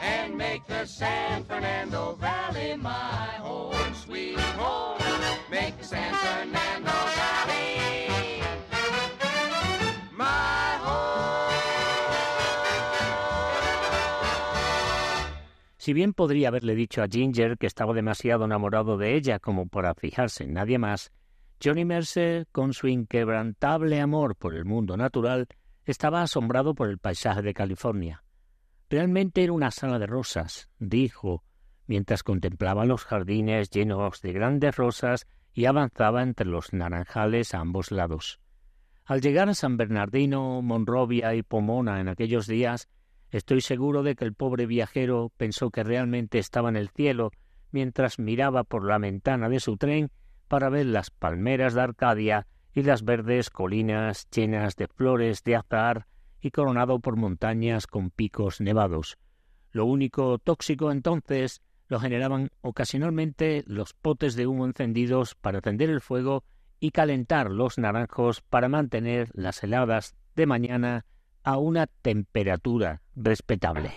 and 0.00 0.38
make 0.38 0.64
the 0.68 0.86
San 0.86 1.42
Fernando 1.42 2.14
Valley 2.20 2.76
my 2.76 3.26
home, 3.46 3.92
sweet 3.92 4.38
home. 4.38 5.00
Make 5.50 5.78
the 5.78 5.84
San 5.84 6.14
Fernando 6.14 6.92
Valley 7.18 7.79
Si 15.90 15.94
bien 15.94 16.12
podría 16.12 16.46
haberle 16.46 16.76
dicho 16.76 17.02
a 17.02 17.08
Ginger 17.08 17.58
que 17.58 17.66
estaba 17.66 17.92
demasiado 17.92 18.44
enamorado 18.44 18.96
de 18.96 19.16
ella 19.16 19.40
como 19.40 19.66
para 19.66 19.96
fijarse 19.96 20.44
en 20.44 20.52
nadie 20.52 20.78
más, 20.78 21.10
Johnny 21.60 21.84
Mercer, 21.84 22.46
con 22.52 22.74
su 22.74 22.86
inquebrantable 22.86 24.00
amor 24.00 24.36
por 24.36 24.54
el 24.54 24.64
mundo 24.64 24.96
natural, 24.96 25.48
estaba 25.84 26.22
asombrado 26.22 26.76
por 26.76 26.90
el 26.90 26.98
paisaje 26.98 27.42
de 27.42 27.54
California. 27.54 28.22
Realmente 28.88 29.42
era 29.42 29.52
una 29.52 29.72
sala 29.72 29.98
de 29.98 30.06
rosas, 30.06 30.68
dijo, 30.78 31.42
mientras 31.88 32.22
contemplaba 32.22 32.84
los 32.84 33.04
jardines 33.04 33.68
llenos 33.68 34.22
de 34.22 34.32
grandes 34.32 34.76
rosas 34.76 35.26
y 35.52 35.64
avanzaba 35.64 36.22
entre 36.22 36.46
los 36.46 36.72
naranjales 36.72 37.52
a 37.52 37.58
ambos 37.58 37.90
lados. 37.90 38.38
Al 39.04 39.20
llegar 39.20 39.48
a 39.48 39.54
San 39.54 39.76
Bernardino, 39.76 40.62
Monrovia 40.62 41.34
y 41.34 41.42
Pomona 41.42 42.00
en 42.00 42.06
aquellos 42.06 42.46
días, 42.46 42.88
estoy 43.30 43.60
seguro 43.60 44.02
de 44.02 44.16
que 44.16 44.24
el 44.24 44.34
pobre 44.34 44.66
viajero 44.66 45.32
pensó 45.36 45.70
que 45.70 45.84
realmente 45.84 46.38
estaba 46.38 46.68
en 46.68 46.76
el 46.76 46.88
cielo 46.90 47.30
mientras 47.70 48.18
miraba 48.18 48.64
por 48.64 48.84
la 48.84 48.98
ventana 48.98 49.48
de 49.48 49.60
su 49.60 49.76
tren 49.76 50.10
para 50.48 50.68
ver 50.68 50.86
las 50.86 51.10
palmeras 51.10 51.74
de 51.74 51.82
Arcadia 51.82 52.46
y 52.74 52.82
las 52.82 53.04
verdes 53.04 53.50
colinas 53.50 54.28
llenas 54.30 54.76
de 54.76 54.88
flores 54.88 55.44
de 55.44 55.56
azahar 55.56 56.06
y 56.40 56.50
coronado 56.50 57.00
por 57.00 57.16
montañas 57.16 57.86
con 57.86 58.10
picos 58.10 58.60
nevados. 58.60 59.18
Lo 59.72 59.84
único 59.84 60.38
tóxico 60.38 60.90
entonces 60.90 61.62
lo 61.88 62.00
generaban 62.00 62.50
ocasionalmente 62.60 63.64
los 63.66 63.94
potes 63.94 64.36
de 64.36 64.46
humo 64.46 64.64
encendidos 64.64 65.34
para 65.34 65.60
tender 65.60 65.90
el 65.90 66.00
fuego 66.00 66.44
y 66.78 66.92
calentar 66.92 67.50
los 67.50 67.78
naranjos 67.78 68.40
para 68.40 68.68
mantener 68.68 69.28
las 69.34 69.62
heladas 69.62 70.14
de 70.34 70.46
mañana 70.46 71.04
a 71.42 71.58
una 71.58 71.86
temperatura 71.86 73.02
respetable. 73.22 73.92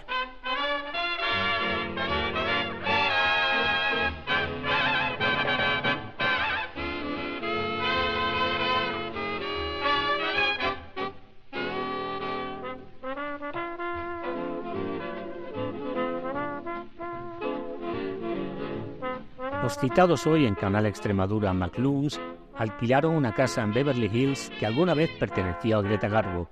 Los 19.63 19.77
citados 19.77 20.27
hoy 20.27 20.45
en 20.45 20.55
Canal 20.55 20.85
Extremadura 20.85 21.53
McLunes 21.53 22.19
alquilaron 22.57 23.15
una 23.15 23.33
casa 23.33 23.61
en 23.63 23.71
Beverly 23.71 24.07
Hills 24.13 24.51
que 24.59 24.65
alguna 24.65 24.93
vez 24.93 25.09
pertenecía 25.17 25.77
a 25.77 25.81
Greta 25.81 26.09
Garbo. 26.09 26.49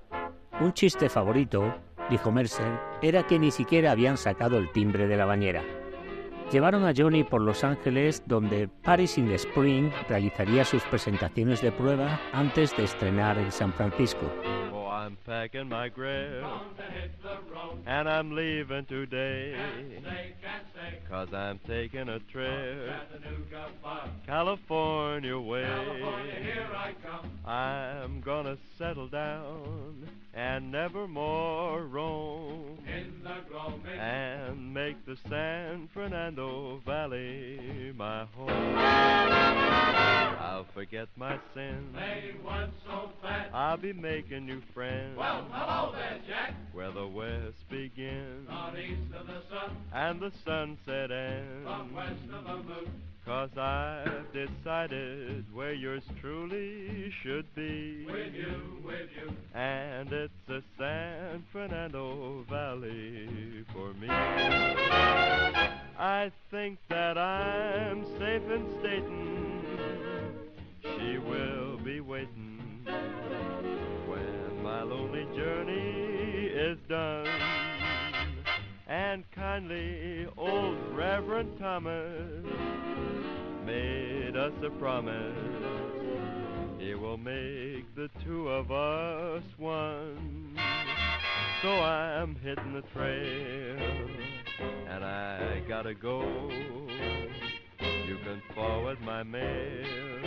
Un 0.60 0.72
chiste 0.72 1.10
favorito, 1.10 1.74
dijo 2.10 2.32
Mercer, 2.32 2.78
era 3.02 3.26
que 3.26 3.38
ni 3.38 3.50
siquiera 3.50 3.92
habían 3.92 4.16
sacado 4.16 4.58
el 4.58 4.70
timbre 4.72 5.06
de 5.06 5.16
la 5.16 5.26
bañera. 5.26 5.62
Llevaron 6.50 6.84
a 6.84 6.92
Johnny 6.94 7.24
por 7.24 7.40
Los 7.40 7.64
Ángeles, 7.64 8.22
donde 8.26 8.68
Paris 8.68 9.16
in 9.16 9.26
the 9.26 9.36
Spring 9.36 9.90
realizaría 10.08 10.66
sus 10.66 10.82
presentaciones 10.82 11.62
de 11.62 11.72
prueba 11.72 12.20
antes 12.32 12.76
de 12.76 12.84
estrenar 12.84 13.38
en 13.38 13.50
San 13.50 13.72
Francisco. 13.72 14.30
I'm 15.02 15.18
packing 15.26 15.68
my 15.68 15.88
grip 15.88 16.44
and 17.86 18.08
I'm 18.08 18.36
leaving 18.36 18.84
today. 18.84 19.56
Cause 21.10 21.34
I'm 21.34 21.58
taking 21.66 22.08
a 22.08 22.20
trip 22.20 22.88
California 24.24 25.36
way. 25.36 25.66
I'm 27.44 28.20
gonna 28.20 28.56
settle 28.78 29.08
down 29.08 30.06
and 30.34 30.70
never 30.70 31.08
more 31.08 31.82
roam 31.82 32.78
and 33.98 34.72
make 34.72 35.04
the 35.04 35.16
San 35.28 35.88
Fernando 35.92 36.80
Valley 36.86 37.92
my 37.96 38.24
home. 38.36 38.76
I'll 40.62 40.66
forget 40.74 41.08
my 41.16 41.38
sins. 41.54 41.96
I'll 43.52 43.76
be 43.76 43.92
making 43.92 44.46
new 44.46 44.62
friends. 44.72 44.91
Well, 45.16 45.46
hello 45.50 45.92
there, 45.92 46.18
Jack. 46.28 46.54
Where 46.72 46.90
the 46.90 47.06
west 47.06 47.68
begins 47.70 48.48
On 48.50 48.76
east 48.76 49.14
of 49.18 49.26
the 49.26 49.40
sun, 49.50 49.76
and 49.92 50.20
the 50.20 50.32
sunset 50.44 51.10
ends. 51.10 51.64
from 51.66 51.94
west 51.94 52.22
of 52.32 52.44
the 52.44 52.56
moon. 52.68 53.02
Cause 53.24 53.56
I've 53.56 54.26
decided 54.32 55.44
where 55.54 55.72
yours 55.72 56.02
truly 56.20 57.08
should 57.22 57.46
be. 57.54 58.04
With 58.04 58.34
you, 58.34 58.82
with 58.84 59.08
you. 59.16 59.32
And 59.54 60.12
it's 60.12 60.32
the 60.48 60.60
San 60.76 61.44
Fernando 61.52 62.44
Valley 62.50 63.64
for 63.72 63.94
me. 63.94 64.08
I 64.10 66.32
think 66.50 66.78
that 66.88 67.16
I'm 67.16 68.04
safe 68.18 68.42
in 68.50 68.66
stating 68.80 69.62
she 70.82 71.18
will 71.18 71.76
be 71.84 72.00
waiting 72.00 72.84
my 74.72 74.82
lonely 74.84 75.26
journey 75.36 76.46
is 76.46 76.78
done. 76.88 77.26
And 78.86 79.22
kindly 79.34 80.26
old 80.38 80.78
Reverend 80.94 81.58
Thomas 81.58 82.46
made 83.66 84.34
us 84.34 84.52
a 84.64 84.70
promise. 84.70 85.36
He 86.78 86.94
will 86.94 87.18
make 87.18 87.94
the 87.94 88.08
two 88.24 88.48
of 88.48 88.72
us 88.72 89.42
one. 89.58 90.56
So 91.60 91.68
I'm 91.68 92.34
hitting 92.36 92.72
the 92.72 92.82
trail, 92.94 93.76
and 94.88 95.04
I 95.04 95.62
gotta 95.68 95.92
go. 95.92 96.22
You 98.08 98.16
can 98.24 98.42
forward 98.54 99.02
my 99.02 99.22
mail, 99.22 100.22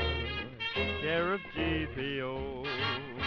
care 1.02 1.34
of 1.34 1.40
GPO. 1.58 3.25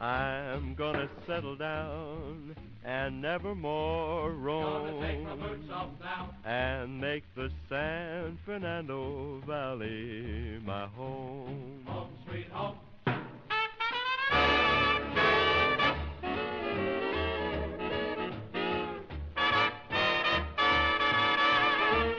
I'm 0.00 0.74
gonna 0.76 1.08
settle 1.26 1.56
down 1.56 2.54
and 2.84 3.20
never 3.20 3.54
more 3.54 4.30
Gonna 4.32 5.00
take 5.00 5.24
my 5.24 5.34
boots 5.34 5.68
roam 5.68 5.70
off 5.72 5.88
now. 6.00 6.30
and 6.44 7.00
make 7.00 7.24
the 7.34 7.50
San 7.68 8.38
Fernando 8.46 9.40
Valley 9.46 10.60
my 10.64 10.86
home. 10.86 11.82
Home, 11.86 12.10
sweet 12.28 12.48
home. 12.52 12.76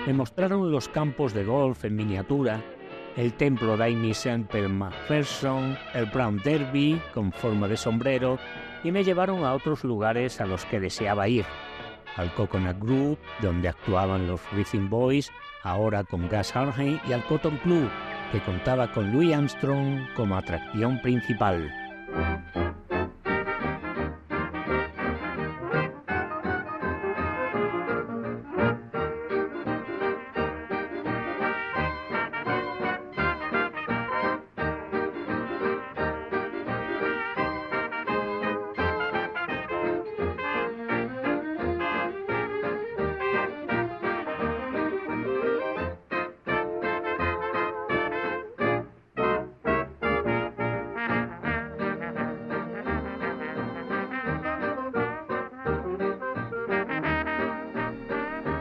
Me 0.06 0.14
mostraron 0.14 0.72
los 0.72 0.88
campos 0.90 1.34
de 1.34 1.44
golf 1.44 1.86
en 1.86 1.96
miniatura, 1.96 2.64
el 3.16 3.34
templo 3.34 3.78
de 3.78 3.86
Amy 3.86 4.14
Semper 4.14 4.70
McPherson, 4.70 5.78
el 5.94 6.06
Brown 6.06 6.40
Derby 6.44 7.02
con 7.14 7.32
forma 7.32 7.68
de 7.68 7.78
sombrero 7.78 8.40
y 8.84 8.92
me 8.92 9.04
llevaron 9.04 9.44
a 9.44 9.54
otros 9.54 9.84
lugares 9.84 10.40
a 10.42 10.46
los 10.46 10.66
que 10.66 10.80
deseaba 10.80 11.28
ir. 11.28 11.46
Al 12.16 12.34
Coconut 12.34 12.80
Group, 12.80 13.20
donde 13.42 13.70
actuaban 13.70 14.28
los 14.28 14.42
Rhythm 14.52 14.90
Boys, 14.90 15.32
ahora 15.64 16.04
con 16.04 16.28
Gas 16.28 16.56
Harney, 16.56 17.00
y 17.08 17.14
al 17.14 17.24
Cotton 17.26 17.58
Club, 17.58 17.90
que 18.32 18.42
contaba 18.42 18.92
con 18.92 19.12
Louis 19.12 19.34
Armstrong 19.34 20.14
como 20.16 20.38
atracción 20.38 21.02
principal. 21.02 21.72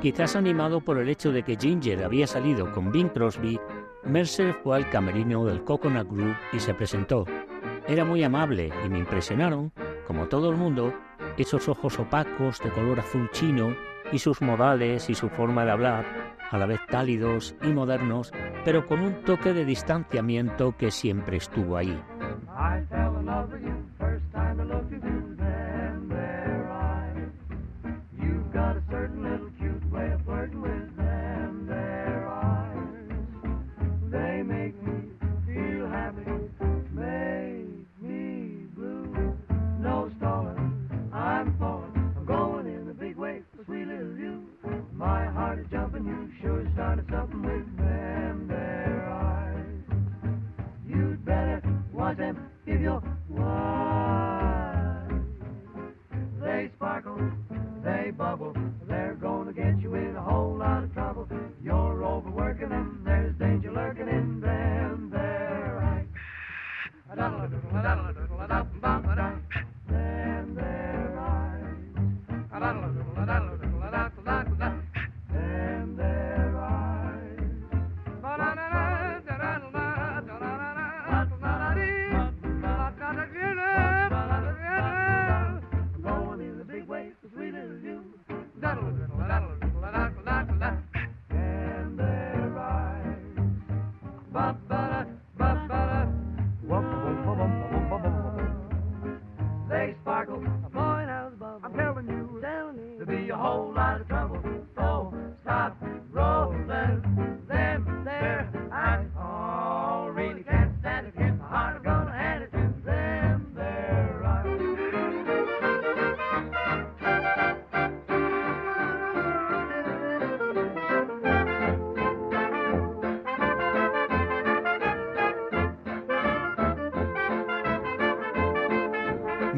Quizás 0.00 0.36
animado 0.36 0.80
por 0.80 0.98
el 0.98 1.08
hecho 1.08 1.32
de 1.32 1.42
que 1.42 1.56
Ginger 1.56 2.04
había 2.04 2.28
salido 2.28 2.70
con 2.72 2.92
Bing 2.92 3.08
Crosby, 3.08 3.58
Mercer 4.04 4.54
fue 4.62 4.76
al 4.76 4.88
camerino 4.90 5.44
del 5.44 5.64
Coconut 5.64 6.08
Group 6.08 6.36
y 6.52 6.60
se 6.60 6.72
presentó. 6.72 7.26
Era 7.88 8.04
muy 8.04 8.22
amable 8.22 8.70
y 8.84 8.88
me 8.88 9.00
impresionaron, 9.00 9.72
como 10.06 10.28
todo 10.28 10.50
el 10.50 10.56
mundo, 10.56 10.94
esos 11.36 11.68
ojos 11.68 11.98
opacos 11.98 12.60
de 12.60 12.70
color 12.70 13.00
azul 13.00 13.28
chino 13.32 13.74
y 14.12 14.20
sus 14.20 14.40
modales 14.40 15.10
y 15.10 15.16
su 15.16 15.28
forma 15.30 15.64
de 15.64 15.72
hablar, 15.72 16.36
a 16.50 16.58
la 16.58 16.66
vez 16.66 16.80
cálidos 16.86 17.56
y 17.62 17.68
modernos, 17.68 18.32
pero 18.64 18.86
con 18.86 19.00
un 19.00 19.22
toque 19.24 19.52
de 19.52 19.64
distanciamiento 19.64 20.76
que 20.76 20.92
siempre 20.92 21.38
estuvo 21.38 21.76
ahí. 21.76 22.00
you 103.28 103.34
a 103.34 103.36
whole 103.36 103.74
lot 103.74 104.00
of 104.00 104.08
trouble. 104.08 104.57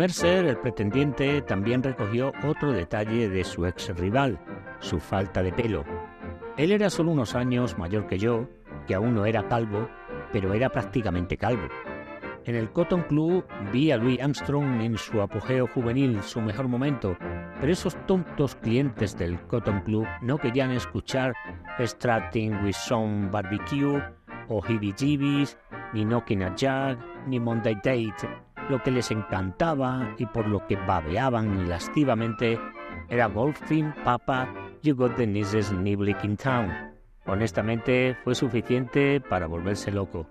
Mercer, 0.00 0.46
el 0.46 0.56
pretendiente, 0.56 1.42
también 1.42 1.82
recogió 1.82 2.32
otro 2.42 2.72
detalle 2.72 3.28
de 3.28 3.44
su 3.44 3.66
ex 3.66 3.94
rival, 3.98 4.40
su 4.78 4.98
falta 4.98 5.42
de 5.42 5.52
pelo. 5.52 5.84
Él 6.56 6.72
era 6.72 6.88
solo 6.88 7.10
unos 7.10 7.34
años 7.34 7.76
mayor 7.76 8.06
que 8.06 8.18
yo, 8.18 8.48
que 8.86 8.94
aún 8.94 9.14
no 9.14 9.26
era 9.26 9.46
calvo, 9.46 9.90
pero 10.32 10.54
era 10.54 10.70
prácticamente 10.70 11.36
calvo. 11.36 11.68
En 12.46 12.54
el 12.54 12.72
Cotton 12.72 13.02
Club 13.02 13.44
vi 13.74 13.90
a 13.90 13.98
Louis 13.98 14.18
Armstrong 14.22 14.80
en 14.80 14.96
su 14.96 15.20
apogeo 15.20 15.66
juvenil, 15.66 16.22
su 16.22 16.40
mejor 16.40 16.66
momento, 16.66 17.18
pero 17.60 17.70
esos 17.70 17.94
tontos 18.06 18.54
clientes 18.54 19.18
del 19.18 19.38
Cotton 19.48 19.82
Club 19.82 20.06
no 20.22 20.38
querían 20.38 20.70
escuchar 20.70 21.34
Strutting 21.78 22.64
with 22.64 22.72
Some 22.72 23.28
Barbecue 23.28 24.02
o 24.48 24.62
Heebie 24.66 24.94
Jeebies, 24.96 25.58
ni 25.92 26.06
Knocking 26.06 26.42
a 26.42 26.54
Jug, 26.58 26.98
ni 27.26 27.38
Monday 27.38 27.74
Date 27.74 28.49
lo 28.70 28.82
que 28.82 28.90
les 28.90 29.10
encantaba 29.10 30.14
y 30.16 30.26
por 30.26 30.46
lo 30.46 30.66
que 30.66 30.76
babeaban 30.76 31.68
lascivamente 31.68 32.58
era 33.08 33.26
Golfing 33.26 33.92
Papa 34.04 34.48
You 34.82 34.94
Got 34.94 35.16
the 35.16 35.26
Nieces 35.26 35.72
Niblick 35.72 36.24
in 36.24 36.36
Town. 36.36 36.70
Honestamente, 37.26 38.16
fue 38.24 38.34
suficiente 38.34 39.20
para 39.20 39.46
volverse 39.46 39.90
loco. 39.90 40.26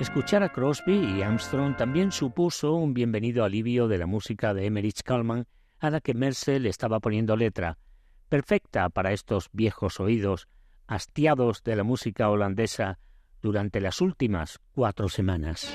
Escuchar 0.00 0.42
a 0.42 0.48
Crosby 0.48 0.94
y 0.94 1.22
Armstrong 1.22 1.76
también 1.76 2.12
supuso 2.12 2.74
un 2.74 2.94
bienvenido 2.94 3.44
alivio 3.44 3.88
de 3.88 3.98
la 3.98 4.06
música 4.06 4.54
de 4.54 4.66
Emmerich 4.66 5.02
Kalman 5.02 5.46
a 5.80 5.90
la 5.90 6.00
que 6.00 6.14
Mercer 6.14 6.60
le 6.60 6.70
estaba 6.70 7.00
poniendo 7.00 7.36
letra, 7.36 7.78
perfecta 8.28 8.88
para 8.88 9.12
estos 9.12 9.50
viejos 9.52 10.00
oídos, 10.00 10.48
hastiados 10.86 11.62
de 11.62 11.76
la 11.76 11.84
música 11.84 12.28
holandesa 12.30 12.98
durante 13.42 13.80
las 13.80 14.00
últimas 14.00 14.60
cuatro 14.72 15.08
semanas. 15.08 15.72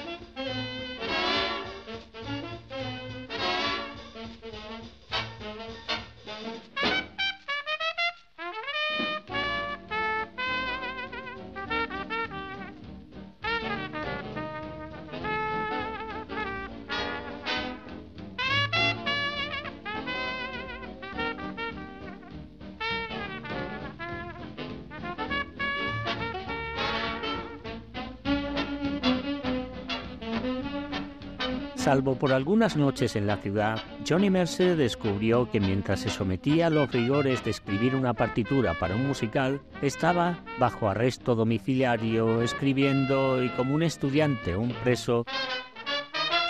Salvo 31.80 32.16
por 32.16 32.34
algunas 32.34 32.76
noches 32.76 33.16
en 33.16 33.26
la 33.26 33.38
ciudad, 33.38 33.80
Johnny 34.06 34.30
Mercer 34.30 34.76
descubrió 34.76 35.50
que 35.50 35.62
mientras 35.62 36.02
se 36.02 36.10
sometía 36.10 36.68
a 36.68 36.70
los 36.70 36.92
rigores 36.92 37.42
de 37.46 37.52
escribir 37.52 37.96
una 37.96 38.14
partitura 38.14 38.74
para 38.78 38.98
un 38.98 39.08
musical, 39.08 39.62
estaba 39.82 40.44
bajo 40.60 40.90
arresto 40.90 41.36
domiciliario, 41.36 42.42
escribiendo 42.42 43.42
y 43.42 43.48
como 43.52 43.76
un 43.76 43.84
estudiante 43.84 44.56
o 44.56 44.62
un 44.62 44.74
preso, 44.84 45.24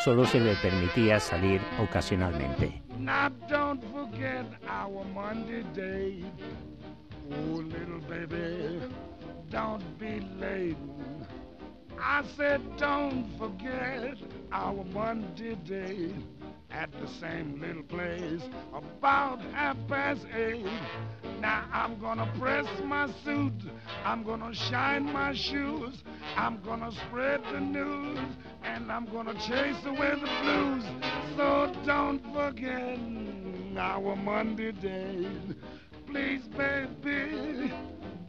solo 0.04 0.26
se 0.26 0.40
le 0.40 0.56
permitía 0.56 1.20
salir 1.20 1.62
ocasionalmente. 1.80 2.82
Oh, 7.32 7.62
little 7.62 8.00
baby. 8.10 8.80
I 12.02 12.24
said, 12.38 12.62
don't 12.78 13.30
forget 13.38 14.18
our 14.52 14.84
Monday 14.86 15.56
day 15.56 16.14
at 16.72 16.92
the 16.92 17.08
same 17.20 17.60
little 17.60 17.84
place 17.84 18.42
about 18.74 19.42
half 19.54 19.76
past 19.88 20.26
eight. 20.34 20.66
Now 21.40 21.66
I'm 21.72 22.00
gonna 22.00 22.32
press 22.40 22.66
my 22.84 23.10
suit, 23.24 23.54
I'm 24.06 24.24
gonna 24.24 24.54
shine 24.54 25.12
my 25.12 25.34
shoes, 25.34 26.04
I'm 26.36 26.62
gonna 26.62 26.92
spread 26.92 27.42
the 27.52 27.60
news, 27.60 28.20
and 28.64 28.92
I'm 28.92 29.06
gonna 29.06 29.34
chase 29.34 29.84
away 29.86 30.12
the 30.12 30.30
blues. 30.42 30.84
So 31.36 31.74
don't 31.86 32.22
forget 32.34 33.00
our 33.78 34.16
Monday 34.16 34.72
days. 34.72 35.56
Please, 36.06 36.44
baby, 36.58 37.72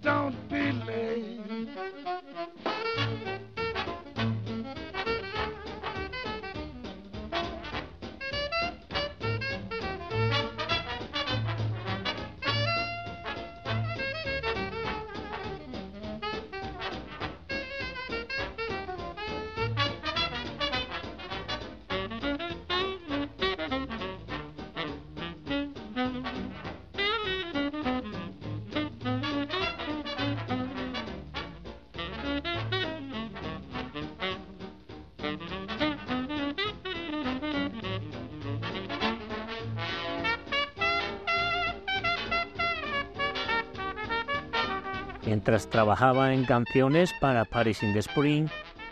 don't 0.02 0.36
be 0.48 0.72
late. 0.72 1.40
Mientras 45.50 45.68
trabajaba 45.68 46.32
en 46.32 46.44
canciones 46.44 47.12
para 47.20 47.44
Paris 47.44 47.82
in 47.82 47.92
the 47.92 47.98
Spring, 47.98 48.46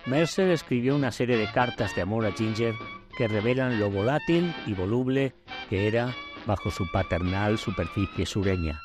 Mercer 0.07 0.51
escribió 0.51 0.97
una 0.97 1.13
serie 1.13 1.37
de 1.37 1.47
cartas 1.53 1.95
de 1.95 2.03
amor 2.03 2.27
a 2.27 2.33
Ginger 2.33 2.75
que 3.17 3.29
revelan 3.29 3.79
lo 3.79 3.93
volátil 3.93 4.53
y 4.67 4.75
voluble 4.75 5.37
que 5.71 5.87
era 5.87 6.13
bajo 6.49 6.73
su 6.73 6.91
paternal 6.91 7.59
superficie 7.59 8.27
sureña. 8.27 8.81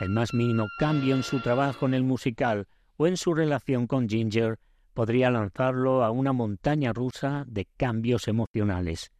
El 0.00 0.10
más 0.10 0.34
mínimo 0.34 0.66
cambio 0.76 1.14
en 1.14 1.22
su 1.22 1.38
trabajo 1.38 1.86
en 1.86 1.94
el 1.94 2.02
musical 2.02 2.66
o 2.96 3.06
en 3.06 3.16
su 3.16 3.32
relación 3.32 3.86
con 3.86 4.08
Ginger 4.08 4.58
podría 4.92 5.30
lanzarlo 5.30 6.02
a 6.02 6.10
una 6.10 6.32
montaña 6.32 6.92
rusa 6.92 7.44
de 7.46 7.68
cambios 7.76 8.26
emocionales. 8.26 9.12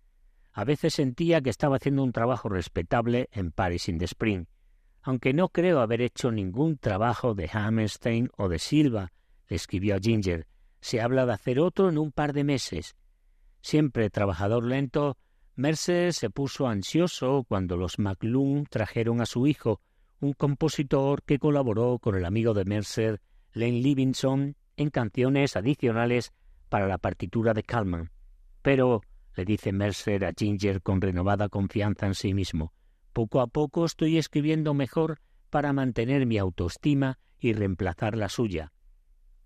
A 0.53 0.65
veces 0.65 0.95
sentía 0.95 1.41
que 1.43 1.51
estaba 1.51 1.77
haciendo 1.77 2.03
un 2.03 2.11
trabajo 2.11 2.49
respetable 2.49 3.29
en 3.31 3.53
Paris 3.53 3.89
in 3.89 3.99
the 3.99 4.07
Spring, 4.07 4.47
aunque 5.05 5.35
no 5.35 5.51
creo 5.51 5.81
haber 5.81 6.01
hecho 6.01 6.33
ningún 6.33 6.79
trabajo 6.79 7.35
de 7.35 7.49
Hammerstein 7.53 8.31
o 8.39 8.49
de 8.49 8.59
Silva, 8.59 9.13
le 9.49 9.57
escribió 9.57 9.97
a 9.97 9.99
Ginger, 9.99 10.47
se 10.81 11.03
habla 11.03 11.27
de 11.27 11.35
hacer 11.35 11.61
otro 11.61 11.91
en 11.91 11.99
un 11.99 12.11
par 12.11 12.33
de 12.33 12.43
meses. 12.43 12.97
Siempre 13.61 14.09
trabajador 14.09 14.65
lento, 14.65 15.19
Mercer 15.57 16.15
se 16.15 16.31
puso 16.31 16.67
ansioso 16.67 17.45
cuando 17.47 17.77
los 17.77 17.99
McLuhan 17.99 18.65
trajeron 18.65 19.21
a 19.21 19.27
su 19.27 19.47
hijo, 19.47 19.81
un 20.21 20.33
compositor 20.33 21.23
que 21.23 21.39
colaboró 21.39 21.99
con 21.99 22.17
el 22.17 22.25
amigo 22.25 22.55
de 22.55 22.65
Mercer, 22.65 23.21
Lane 23.53 23.83
Livingston, 23.83 24.57
en 24.77 24.91
canciones 24.91 25.55
adicionales 25.55 26.33
para 26.71 26.89
la 26.89 26.99
partitura 26.99 27.53
de 27.53 27.63
Kalman. 27.63 28.11
Pero, 28.63 29.03
le 29.37 29.45
dice 29.45 29.71
Mercer 29.73 30.25
a 30.25 30.33
Ginger 30.37 30.81
con 30.81 31.03
renovada 31.03 31.51
confianza 31.51 32.07
en 32.07 32.15
sí 32.15 32.33
mismo, 32.33 32.73
poco 33.15 33.41
a 33.41 33.47
poco 33.47 33.87
estoy 33.87 34.19
escribiendo 34.19 34.75
mejor 34.75 35.21
para 35.49 35.73
mantener 35.73 36.27
mi 36.27 36.37
autoestima 36.37 37.19
y 37.39 37.55
reemplazar 37.55 38.17
la 38.17 38.29
suya. 38.29 38.73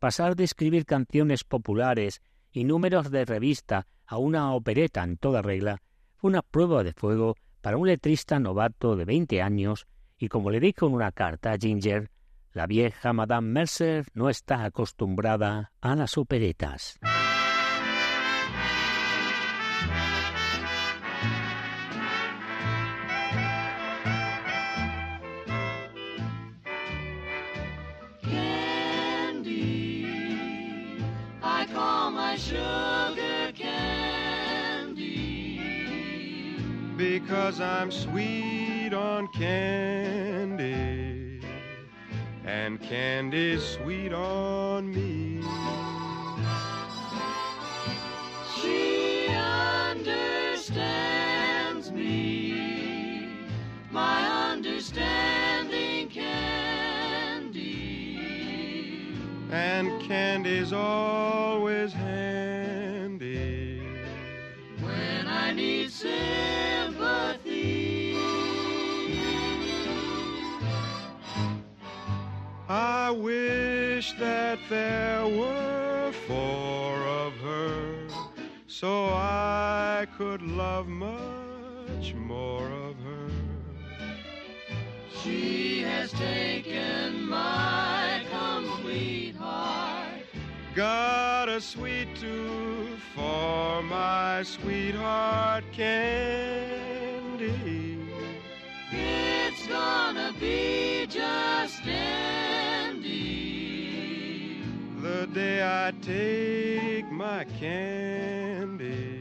Pasar 0.01 0.35
de 0.35 0.45
escribir 0.45 0.87
canciones 0.87 1.45
populares 1.45 2.23
y 2.51 2.65
números 2.65 3.11
de 3.11 3.25
revista 3.25 3.87
a 4.07 4.17
una 4.17 4.53
opereta 4.55 5.05
en 5.05 5.19
toda 5.19 5.43
regla 5.43 5.83
fue 6.17 6.31
una 6.31 6.43
prueba 6.43 6.83
de 6.83 6.95
fuego 6.95 7.37
para 7.61 7.77
un 7.77 7.87
letrista 7.87 8.41
novato 8.41 8.97
de 8.97 9.05
veinte 9.05 9.43
años 9.43 9.87
y 10.17 10.29
como 10.29 10.51
le 10.51 10.61
dijo 10.61 10.87
en 10.87 10.95
una 10.95 11.13
carta 11.13 11.53
a 11.53 11.59
Ginger, 11.59 12.11
la 12.53 12.67
vieja 12.67 13.13
Madame 13.13 13.49
Mercer 13.49 14.07
no 14.15 14.31
está 14.31 14.65
acostumbrada 14.65 15.73
a 15.81 15.95
las 15.95 16.17
operetas. 16.17 16.99
Because 37.21 37.61
I'm 37.61 37.91
sweet 37.91 38.95
on 38.95 39.27
candy, 39.29 40.61
and 42.45 42.81
candy's 42.81 43.63
sweet 43.65 44.13
on 44.13 44.93
me. 44.95 45.43
She 48.55 49.27
understands 49.27 50.31
me, 51.91 53.29
my 53.91 54.53
understanding 54.53 56.09
candy. 56.09 56.61
And 59.51 60.01
candy's 60.03 60.73
always 60.73 61.93
handy. 61.93 63.83
When 64.81 65.27
I 65.27 65.53
need 65.53 65.91
sympathy, 65.91 66.58
wish 73.19 74.13
that 74.13 74.59
there 74.69 75.27
were 75.27 76.13
four 76.29 76.95
of 77.03 77.33
her, 77.39 78.07
so 78.69 79.07
I 79.07 80.07
could 80.17 80.41
love 80.43 80.87
much 80.87 82.15
more 82.15 82.67
of 82.71 82.95
her. 83.01 83.31
she 85.23 85.81
has 85.81 86.13
taken 86.13 87.29
my 87.29 88.23
complete 88.31 89.35
heart. 89.35 90.23
Got 90.75 91.49
a 91.49 91.61
sweet 91.61 92.15
tooth 92.15 93.01
for 93.17 93.83
my 93.83 94.45
sweetheart 94.45 95.65
candy. 95.73 95.99
It's 98.93 99.67
gonna 99.67 100.33
be 100.39 101.07
just 101.09 101.85
day 105.39 105.63
I 105.63 105.93
take 106.01 107.07
my 107.11 107.45
candy 107.61 109.21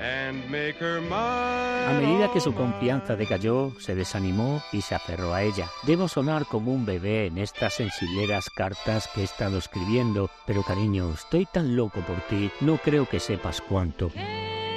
and 0.00 0.48
make 0.50 0.76
her 0.80 1.00
mine. 1.00 1.88
A 1.88 1.98
medida 1.98 2.30
que 2.32 2.40
su 2.40 2.52
confianza 2.52 3.16
decayó, 3.16 3.72
se 3.80 3.94
desanimó 3.94 4.62
y 4.72 4.82
se 4.82 4.94
aferró 4.94 5.32
a 5.32 5.42
ella. 5.42 5.68
Debo 5.84 6.06
sonar 6.06 6.44
como 6.46 6.72
un 6.72 6.84
bebé 6.84 7.26
en 7.26 7.38
estas 7.38 7.74
sensibleras 7.74 8.50
cartas 8.50 9.08
que 9.14 9.22
he 9.22 9.24
estado 9.24 9.58
escribiendo, 9.58 10.30
pero 10.46 10.62
cariño, 10.62 11.12
estoy 11.14 11.46
tan 11.46 11.74
loco 11.74 12.00
por 12.00 12.20
ti, 12.28 12.50
no 12.60 12.76
creo 12.76 13.08
que 13.08 13.20
sepas 13.20 13.60
cuánto. 13.62 14.10
Candy, 14.10 14.67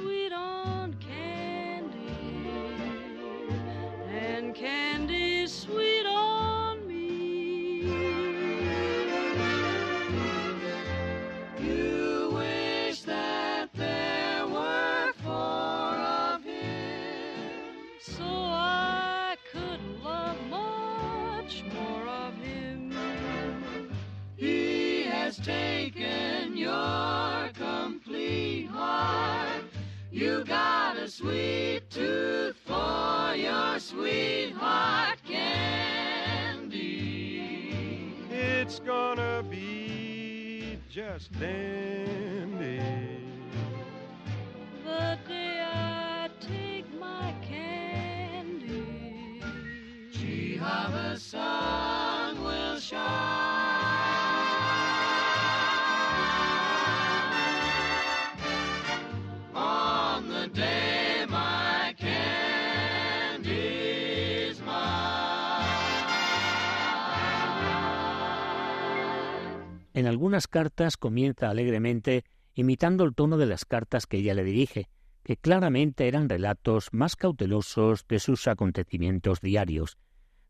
sweet 0.00 0.32
on 0.32 0.57
sweet 31.18 31.82
tooth 31.90 32.54
for 32.64 33.34
your 33.34 33.80
sweetheart 33.80 35.18
candy. 35.26 36.78
It's 38.30 38.78
gonna 38.78 39.42
be 39.50 40.78
just 40.88 41.32
dandy. 41.40 42.78
The 44.84 45.18
day 45.26 45.60
I 45.60 46.28
take 46.38 46.86
my 47.00 47.34
candy, 47.42 49.42
gee, 50.12 50.56
how 50.56 50.88
the 50.88 51.18
sun 51.18 52.44
will 52.44 52.78
shine 52.78 53.57
algunas 70.08 70.48
cartas 70.48 70.96
comienza 70.96 71.50
alegremente 71.50 72.24
imitando 72.54 73.04
el 73.04 73.14
tono 73.14 73.38
de 73.38 73.46
las 73.46 73.64
cartas 73.64 74.06
que 74.06 74.16
ella 74.16 74.34
le 74.34 74.42
dirige, 74.42 74.88
que 75.22 75.36
claramente 75.36 76.08
eran 76.08 76.28
relatos 76.28 76.88
más 76.92 77.14
cautelosos 77.14 78.06
de 78.08 78.18
sus 78.18 78.48
acontecimientos 78.48 79.40
diarios. 79.40 79.98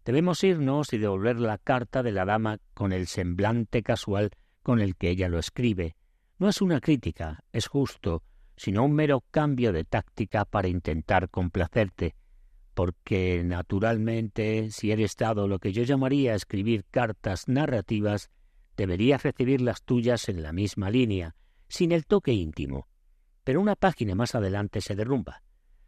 Debemos 0.05 0.43
irnos 0.43 0.93
y 0.95 0.99
devolver 0.99 1.39
la 1.39 1.59
carta 1.59 2.03
de 2.03 2.13
la 2.13 2.25
dama 2.25 2.59
con 2.73 2.93
el 2.93 3.07
semblante 3.09 3.83
casual 3.83 4.31
con 4.63 4.81
el 4.81 4.97
que 4.97 5.11
ella 5.11 5.29
lo 5.29 5.39
escribe. 5.39 5.97
No 6.39 6.49
es 6.49 6.63
una 6.63 6.81
crítica, 6.81 7.45
es 7.53 7.67
justo, 7.67 8.23
sino 8.57 8.85
un 8.85 8.95
mero 8.95 9.23
cambio 9.31 9.73
de 9.73 9.85
táctica 9.85 10.45
para 10.45 10.69
intentar 10.69 11.29
complacerte, 11.29 12.15
porque 12.75 13.43
naturalmente 13.45 14.71
si 14.71 14.93
eres 14.93 15.17
dado 15.17 15.49
lo 15.49 15.59
que 15.59 15.73
yo 15.73 15.83
llamaría 15.83 16.35
escribir 16.35 16.85
cartas 16.91 17.49
narrativas, 17.49 18.31
deberías 18.79 19.25
recibir 19.25 19.61
las 19.61 19.83
tuyas 19.83 20.29
en 20.29 20.41
la 20.41 20.53
misma 20.53 20.89
línea, 20.89 21.35
sin 21.69 21.91
el 21.91 22.07
toque 22.07 22.33
íntimo. 22.33 22.87
Pero 23.43 23.61
una 23.61 23.75
página 23.75 24.15
más 24.15 24.37
adelante 24.37 24.81
se 24.81 24.95
derrumba. 24.95 25.43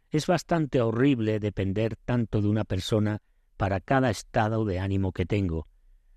Es 0.09 0.27
bastante 0.27 0.81
horrible 0.81 1.39
depender 1.39 1.95
tanto 1.95 2.41
de 2.41 2.49
una 2.49 2.65
persona 2.65 3.21
para 3.55 3.79
cada 3.79 4.09
estado 4.09 4.65
de 4.65 4.79
ánimo 4.79 5.13
que 5.13 5.25
tengo. 5.25 5.67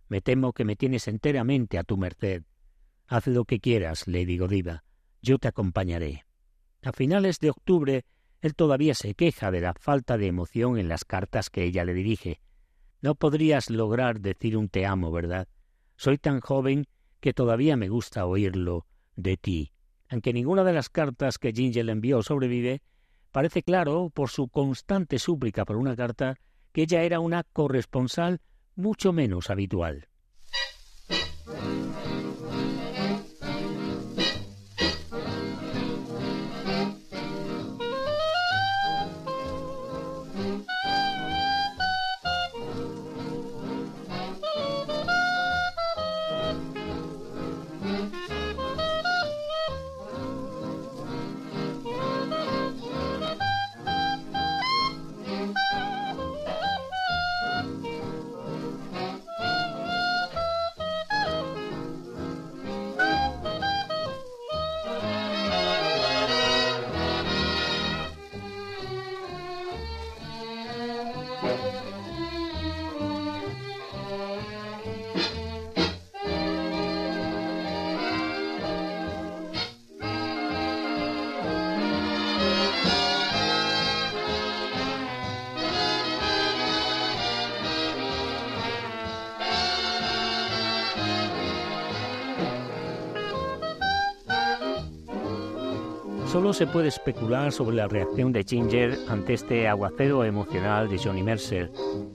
Me 0.08 0.20
temo 0.20 0.52
que 0.52 0.64
me 0.64 0.74
tienes 0.74 1.06
enteramente 1.06 1.78
a 1.78 1.84
tu 1.84 1.96
merced. 1.96 2.42
Haz 3.06 3.28
lo 3.28 3.44
que 3.44 3.60
quieras, 3.60 4.08
Lady 4.08 4.36
Godiva. 4.36 4.82
Yo 5.22 5.38
te 5.38 5.46
acompañaré. 5.46 6.24
A 6.82 6.92
finales 6.92 7.38
de 7.38 7.50
octubre, 7.50 8.04
él 8.40 8.56
todavía 8.56 8.94
se 8.94 9.14
queja 9.14 9.52
de 9.52 9.60
la 9.60 9.74
falta 9.74 10.18
de 10.18 10.26
emoción 10.26 10.76
en 10.76 10.88
las 10.88 11.04
cartas 11.04 11.50
que 11.50 11.62
ella 11.62 11.84
le 11.84 11.94
dirige. 11.94 12.40
No 13.00 13.14
podrías 13.14 13.70
lograr 13.70 14.20
decir 14.20 14.56
un 14.56 14.68
te 14.68 14.86
amo, 14.86 15.12
¿verdad? 15.12 15.46
Soy 15.96 16.18
tan 16.18 16.40
joven 16.40 16.86
que 17.20 17.32
todavía 17.32 17.76
me 17.76 17.88
gusta 17.88 18.26
oírlo 18.26 18.86
de 19.16 19.36
ti. 19.36 19.72
Aunque 20.08 20.32
ninguna 20.32 20.64
de 20.64 20.72
las 20.72 20.88
cartas 20.88 21.38
que 21.38 21.52
Ginger 21.52 21.84
le 21.84 21.92
envió 21.92 22.22
sobrevive, 22.22 22.82
parece 23.30 23.62
claro, 23.62 24.10
por 24.12 24.30
su 24.30 24.48
constante 24.48 25.18
súplica 25.18 25.64
por 25.64 25.76
una 25.76 25.96
carta, 25.96 26.36
que 26.72 26.82
ella 26.82 27.02
era 27.02 27.20
una 27.20 27.44
corresponsal 27.44 28.40
mucho 28.76 29.12
menos 29.12 29.50
habitual. 29.50 30.08
Se 96.54 96.68
puede 96.68 96.86
especular 96.86 97.50
sobre 97.50 97.74
la 97.74 97.88
reacción 97.88 98.32
de 98.32 98.44
Ginger 98.44 98.96
ante 99.08 99.34
este 99.34 99.66
aguacero 99.66 100.22
emocional 100.22 100.88
de 100.88 100.98
Johnny 100.98 101.24
Mercer. 101.24 101.72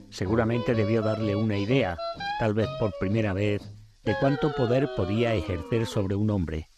Seguramente 0.08 0.74
debió 0.74 1.02
darle 1.02 1.36
una 1.36 1.58
idea, 1.58 1.98
tal 2.38 2.54
vez 2.54 2.66
por 2.78 2.90
primera 2.98 3.34
vez, 3.34 3.60
de 4.02 4.14
cuánto 4.18 4.50
poder 4.54 4.88
podía 4.96 5.34
ejercer 5.34 5.84
sobre 5.84 6.14
un 6.14 6.30
hombre. 6.30 6.69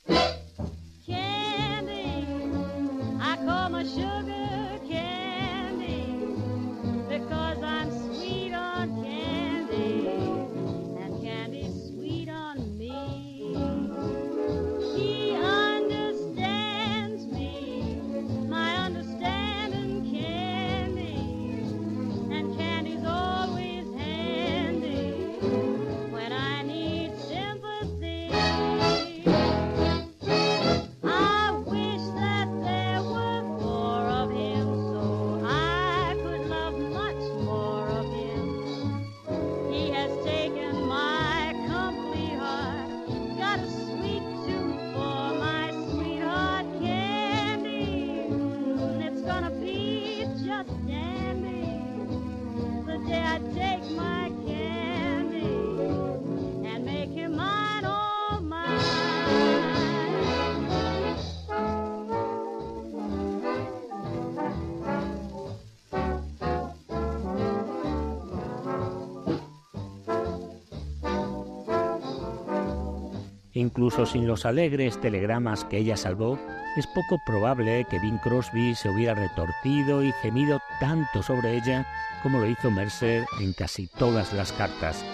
Incluso 73.62 74.06
sin 74.06 74.26
los 74.26 74.44
alegres 74.44 75.00
telegramas 75.00 75.64
que 75.64 75.78
ella 75.78 75.96
salvó, 75.96 76.36
es 76.76 76.88
poco 76.88 77.20
probable 77.24 77.86
que 77.88 78.00
Bing 78.00 78.18
Crosby 78.18 78.74
se 78.74 78.88
hubiera 78.88 79.14
retorcido 79.14 80.02
y 80.02 80.10
gemido 80.20 80.58
tanto 80.80 81.22
sobre 81.22 81.56
ella 81.56 81.86
como 82.24 82.40
lo 82.40 82.46
hizo 82.46 82.72
Mercer 82.72 83.24
en 83.40 83.52
casi 83.52 83.86
todas 83.86 84.32
las 84.32 84.50
cartas. 84.52 85.04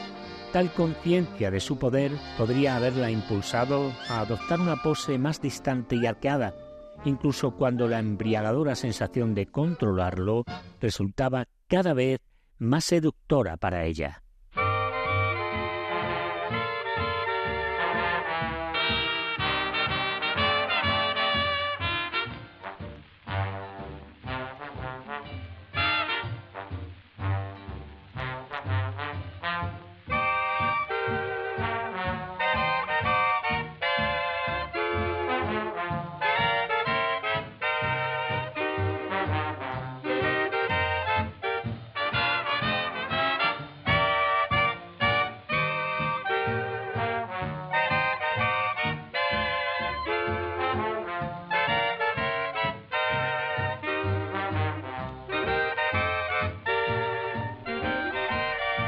Tal 0.51 0.73
conciencia 0.73 1.51
de 1.51 1.61
su 1.61 1.79
poder 1.79 2.11
podría 2.39 2.77
haberla 2.77 3.11
impulsado 3.11 3.93
a 4.09 4.21
adoptar 4.21 4.61
una 4.61 4.83
pose 4.83 5.19
más 5.19 5.43
distante 5.43 5.97
y 5.97 6.07
arqueada, 6.07 6.55
incluso 7.05 7.51
cuando 7.51 7.87
la 7.87 7.99
embriagadora 7.99 8.75
sensación 8.77 9.35
de 9.35 9.45
controlarlo 9.45 10.47
resultaba 10.81 11.49
cada 11.67 11.93
vez 11.93 12.21
más 12.57 12.87
seductora 12.87 13.59
para 13.59 13.85
ella. 13.85 14.23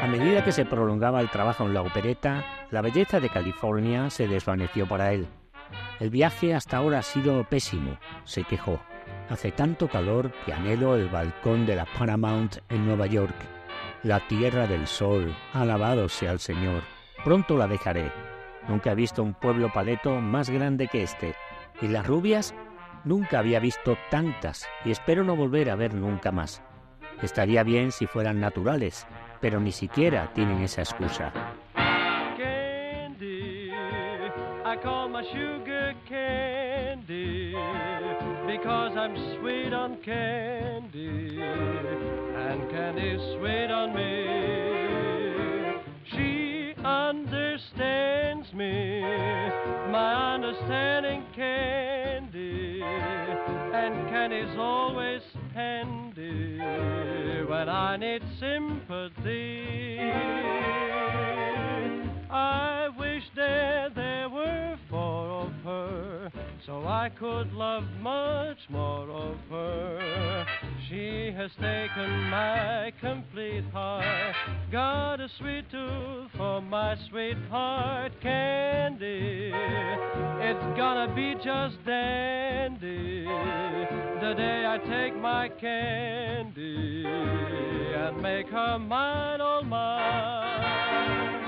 Medida 0.07 0.45
que 0.45 0.53
se 0.53 0.65
prolongaba 0.65 1.21
el 1.21 1.31
trabajo 1.31 1.65
en 1.65 1.75
la 1.75 1.83
opereta, 1.83 2.45
la 2.71 2.81
belleza 2.81 3.21
de 3.21 3.29
California 3.29 4.09
se 4.09 4.29
desvaneció 4.29 4.87
para 4.89 5.13
él. 5.13 5.29
El 5.99 6.09
viaje 6.11 6.55
hasta 6.55 6.79
ahora 6.79 7.01
ha 7.01 7.03
sido 7.03 7.45
pésimo, 7.45 7.99
se 8.25 8.45
quejó. 8.45 8.81
Hace 9.29 9.53
tanto 9.53 9.89
calor 9.89 10.33
que 10.45 10.53
anhelo 10.53 10.97
el 10.97 11.09
balcón 11.09 11.67
de 11.67 11.77
la 11.77 11.85
Paramount 11.85 12.57
en 12.71 12.87
Nueva 12.87 13.07
York. 13.07 13.35
La 14.03 14.27
tierra 14.27 14.67
del 14.67 14.87
sol, 14.87 15.37
alabado 15.53 16.09
sea 16.09 16.33
el 16.33 16.41
Señor. 16.41 16.83
Pronto 17.23 17.59
la 17.59 17.67
dejaré. 17.67 18.11
Nunca 18.69 18.93
he 18.93 18.95
visto 18.95 19.23
un 19.23 19.35
pueblo 19.35 19.71
paleto 19.73 20.21
más 20.21 20.49
grande 20.49 20.89
que 20.89 21.03
este. 21.03 21.35
Y 21.83 21.89
las 21.89 22.07
rubias, 22.07 22.55
nunca 23.05 23.39
había 23.39 23.61
visto 23.61 23.99
tantas 24.11 24.67
y 24.85 24.91
espero 24.91 25.25
no 25.25 25.37
volver 25.37 25.71
a 25.71 25.77
ver 25.77 25.95
nunca 25.95 26.33
más. 26.33 26.63
Estaría 27.23 27.63
bien 27.63 27.93
si 27.93 28.07
fueran 28.07 28.41
naturales, 28.41 29.07
pero 29.41 29.59
ni 29.61 29.73
siquiera 29.73 30.31
tienen 30.35 30.63
esa 30.63 30.83
excusa. 30.83 31.33
Candy, 32.37 33.73
I 34.65 34.77
call 34.83 35.09
my 35.09 35.23
sugar 35.33 35.95
candy 36.09 37.55
because 38.47 38.97
I'm 38.97 39.17
sweet 39.39 39.73
on 39.73 39.97
candy 40.03 41.41
and 41.43 42.71
candy's 42.71 43.21
sweet 43.39 43.71
on 43.71 43.95
me. 43.95 44.27
She 46.13 46.75
understands 46.85 48.53
me, 48.53 49.01
my 49.91 50.35
understanding 50.35 51.25
candy, 51.35 52.83
and 53.81 54.11
candy's 54.11 54.59
always 54.59 55.23
handy 55.55 56.59
when 57.49 57.69
I 57.69 57.97
need 57.97 58.23
sympathy. 58.39 59.99
I 62.31 62.91
wish 62.99 63.23
that 63.37 63.95
there 63.95 64.29
were 64.29 64.77
four 64.91 65.47
of 65.47 65.53
her, 65.65 66.20
so 66.67 66.87
I 66.87 67.11
could 67.19 67.53
love 67.53 67.85
much 68.01 68.59
more 68.69 69.09
of 69.11 69.37
her. 69.51 70.47
She 70.89 71.33
has 71.37 71.51
taken 71.61 72.31
my 72.31 72.93
complete 73.01 73.65
heart, 73.73 74.35
got 74.71 75.21
a 75.21 75.29
sweet 75.39 75.71
tooth 75.71 76.31
for 76.37 76.61
my 76.61 76.97
sweetheart 77.09 78.13
candy. 78.21 79.53
It's 79.55 80.77
gonna 80.77 81.15
be 81.15 81.35
just 81.45 81.77
dandy 81.87 83.25
the 83.25 84.35
day 84.37 84.65
I 84.67 84.79
take 84.79 85.17
my 85.21 85.49
candy 85.49 87.05
and 87.07 88.21
make 88.21 88.49
her 88.49 88.79
mine, 88.79 89.41
all 89.41 89.63
mine. 89.63 91.40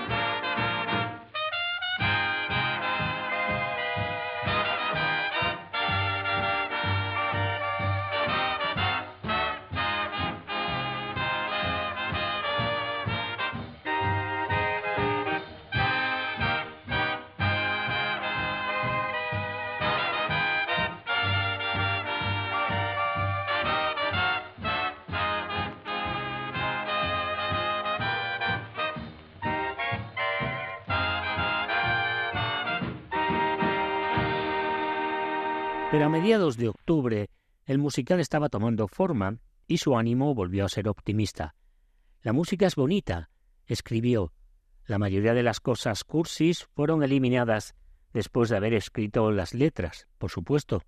Pero 35.93 36.07
a 36.07 36.09
mediados 36.09 36.57
de 36.57 36.70
octubre 36.70 37.28
el 37.66 37.76
musical 37.76 38.18
estaba 38.18 38.49
tomando 38.49 38.88
forma 38.88 39.36
y 39.66 39.76
su 39.76 39.95
ánimo 39.95 40.34
volvió 40.34 40.64
a 40.64 40.70
ser 40.70 40.88
optimista. 40.88 41.55
La 42.22 42.32
música 42.32 42.66
es 42.66 42.76
bonita, 42.76 43.28
escribió. 43.66 44.32
La 44.86 44.99
mayoría 44.99 45.34
de 45.34 45.43
las 45.43 45.61
cosas 45.61 46.03
cursis 46.05 46.64
fueron 46.74 47.03
eliminadas 47.03 47.74
después 48.14 48.49
de 48.49 48.57
haber 48.57 48.72
escrito 48.72 49.30
las 49.32 49.53
letras, 49.53 50.09
por 50.16 50.30
supuesto. 50.30 50.80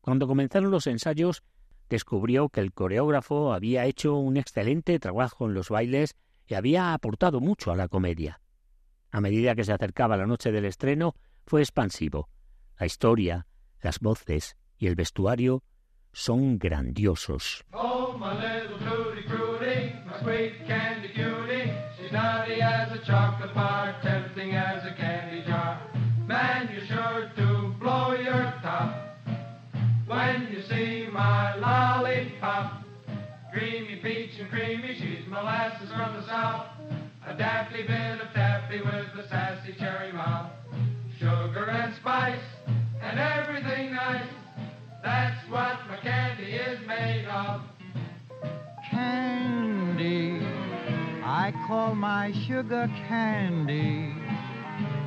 Cuando 0.00 0.26
comenzaron 0.26 0.72
los 0.72 0.88
ensayos, 0.88 1.44
descubrió 1.88 2.48
que 2.48 2.62
el 2.62 2.72
coreógrafo 2.72 3.52
había 3.52 3.86
hecho 3.86 4.16
un 4.16 4.36
excelente 4.36 4.98
trabajo 4.98 5.46
en 5.46 5.54
los 5.54 5.68
bailes 5.68 6.16
y 6.48 6.54
había 6.54 6.94
aportado 6.94 7.38
mucho 7.38 7.70
a 7.70 7.76
la 7.76 7.86
comedia. 7.86 8.40
A 9.12 9.20
medida 9.20 9.54
que 9.54 9.62
se 9.62 9.72
acercaba 9.72 10.16
la 10.16 10.26
noche 10.26 10.50
del 10.50 10.64
estreno, 10.64 11.14
fue 11.46 11.60
expansivo. 11.60 12.28
La 12.76 12.86
historia, 12.86 13.46
las 13.82 13.98
voces 13.98 14.56
y 14.78 14.86
el 14.86 14.94
vestuario 14.94 15.62
son 16.12 16.58
grandiosos. 16.58 17.64
Oh, 17.72 18.16
my 18.18 18.34
little 18.34 18.78
Fruity, 19.28 19.92
my 20.04 20.20
sweet 20.22 20.66
candy 20.66 21.08
cutie. 21.08 21.72
She's 21.96 22.12
naughty 22.12 22.60
as 22.60 22.92
a 22.92 22.98
chocolate 23.04 23.54
bar, 23.54 23.94
tempting 24.02 24.54
as 24.54 24.84
a 24.84 24.94
candy 24.94 25.42
jar. 25.46 25.80
Man, 26.26 26.68
you're 26.72 26.86
sure 26.86 27.30
to 27.36 27.74
blow 27.80 28.14
your 28.14 28.52
top 28.62 29.16
when 30.06 30.48
you 30.52 30.62
see 30.62 31.08
my 31.10 31.54
lollipop. 31.56 32.84
Creamy 33.52 34.00
peach 34.02 34.38
and 34.38 34.50
creamy, 34.50 34.94
she's 34.94 35.26
molasses 35.28 35.88
from 35.90 36.14
the 36.14 36.26
south. 36.26 36.66
A 37.26 37.34
daffy 37.34 37.82
bit 37.82 38.20
of 38.20 38.32
taffy 38.34 38.80
with 38.80 39.24
a 39.24 39.28
sassy 39.28 39.74
cherry 39.78 40.12
mouth. 40.12 40.50
Sugar 41.18 41.70
and 41.70 41.94
spice 41.94 42.40
and 43.02 43.18
everything 43.18 43.92
nice. 43.92 44.26
That's 45.02 45.50
what 45.50 45.78
my 45.88 45.98
candy 46.02 46.52
is 46.52 46.78
made 46.86 47.26
of. 47.26 47.62
Candy, 48.90 50.44
I 51.24 51.52
call 51.66 51.94
my 51.94 52.32
sugar 52.46 52.88
candy 53.08 54.14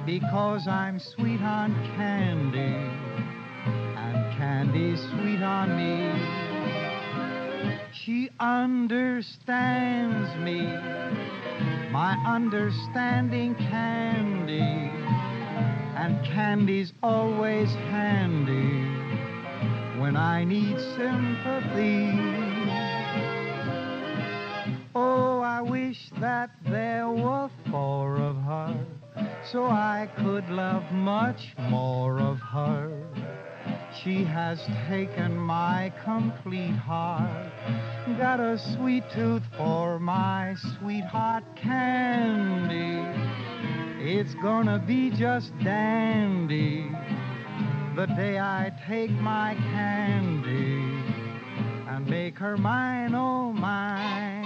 because 0.05 0.67
I'm 0.67 0.99
sweet 0.99 1.41
on 1.41 1.73
candy 1.95 2.75
and 3.97 4.37
candy's 4.37 4.99
sweet 5.11 5.41
on 5.41 5.75
me. 5.77 6.11
She 7.93 8.29
understands 8.39 10.29
me, 10.43 10.61
my 11.91 12.21
understanding 12.27 13.55
candy, 13.55 14.91
and 16.05 16.23
candy's 16.23 16.93
always 17.01 17.67
handy 17.89 18.85
when 19.99 20.15
I 20.15 20.43
need 20.43 20.77
sympathy. 20.95 22.11
Oh, 24.93 25.39
I 25.39 25.61
wish 25.61 26.11
that 26.19 26.51
there 26.69 27.09
were 27.09 27.49
four 27.71 28.17
of 28.17 28.35
her 28.35 28.85
so 29.51 29.65
I 29.65 30.07
could 30.17 30.47
love 30.47 30.83
much 30.91 31.55
more 31.71 32.19
of 32.19 32.37
her. 32.37 33.01
She 34.03 34.23
has 34.25 34.59
taken 34.87 35.35
my 35.35 35.91
complete 36.03 36.75
heart, 36.75 37.51
got 38.19 38.39
a 38.39 38.59
sweet 38.75 39.05
tooth 39.11 39.43
for 39.57 39.97
my 39.99 40.55
sweetheart 40.77 41.45
candy. 41.55 43.24
It's 44.07 44.35
gonna 44.35 44.77
be 44.77 45.09
just 45.09 45.51
dandy 45.63 46.91
the 47.95 48.05
day 48.05 48.37
I 48.37 48.71
take 48.87 49.09
my 49.09 49.55
candy 49.73 50.85
and 51.89 52.07
make 52.07 52.37
her 52.37 52.55
mine, 52.55 53.15
oh 53.15 53.51
mine. 53.51 54.45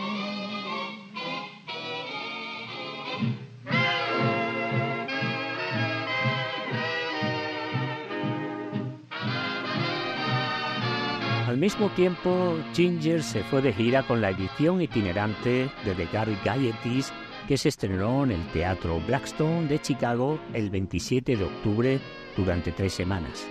Al 11.49 11.57
mismo 11.57 11.89
tiempo, 11.97 12.57
Ginger 12.74 13.22
se 13.22 13.43
fue 13.43 13.62
de 13.62 13.74
gira 13.74 14.03
con 14.03 14.22
la 14.22 14.30
edición 14.30 14.82
itinerante 14.82 15.70
de 15.84 15.95
The 15.95 16.05
Gary 16.14 16.38
Gaieties 16.45 17.12
que 17.50 17.58
se 17.58 17.70
estrenó 17.70 18.26
en 18.26 18.32
el 18.34 18.47
Teatro 18.52 19.02
Blackstone 19.08 19.68
de 19.68 19.82
Chicago 19.82 20.39
el 20.54 20.70
27 20.70 21.36
de 21.36 21.43
octubre 21.43 22.00
durante 22.38 22.72
tres 22.72 22.93
semanas. 22.93 23.47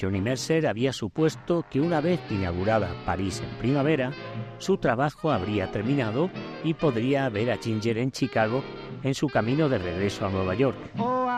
Johnny 0.00 0.22
Mercer 0.22 0.66
había 0.66 0.94
supuesto 0.94 1.66
que 1.70 1.78
una 1.78 2.00
vez 2.00 2.20
inaugurada 2.30 2.88
París 3.04 3.42
en 3.44 3.58
primavera, 3.58 4.14
su 4.56 4.78
trabajo 4.78 5.30
habría 5.30 5.70
terminado 5.70 6.30
y 6.64 6.72
podría 6.72 7.28
ver 7.28 7.50
a 7.50 7.58
Ginger 7.58 7.98
en 7.98 8.12
Chicago 8.12 8.64
en 9.02 9.12
su 9.12 9.28
camino 9.28 9.68
de 9.68 9.76
regreso 9.76 10.24
a 10.24 10.30
Nueva 10.30 10.54
York. 10.54 10.78
Oh, 10.96 11.28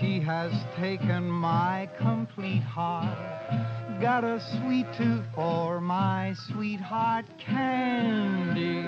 She 0.00 0.20
has 0.20 0.52
taken 0.76 1.28
my 1.28 1.88
complete 1.98 2.62
heart, 2.62 3.18
got 4.00 4.22
a 4.22 4.38
sweet 4.38 4.86
tooth 4.96 5.24
for 5.34 5.80
my 5.80 6.36
sweetheart 6.46 7.24
candy. 7.38 8.84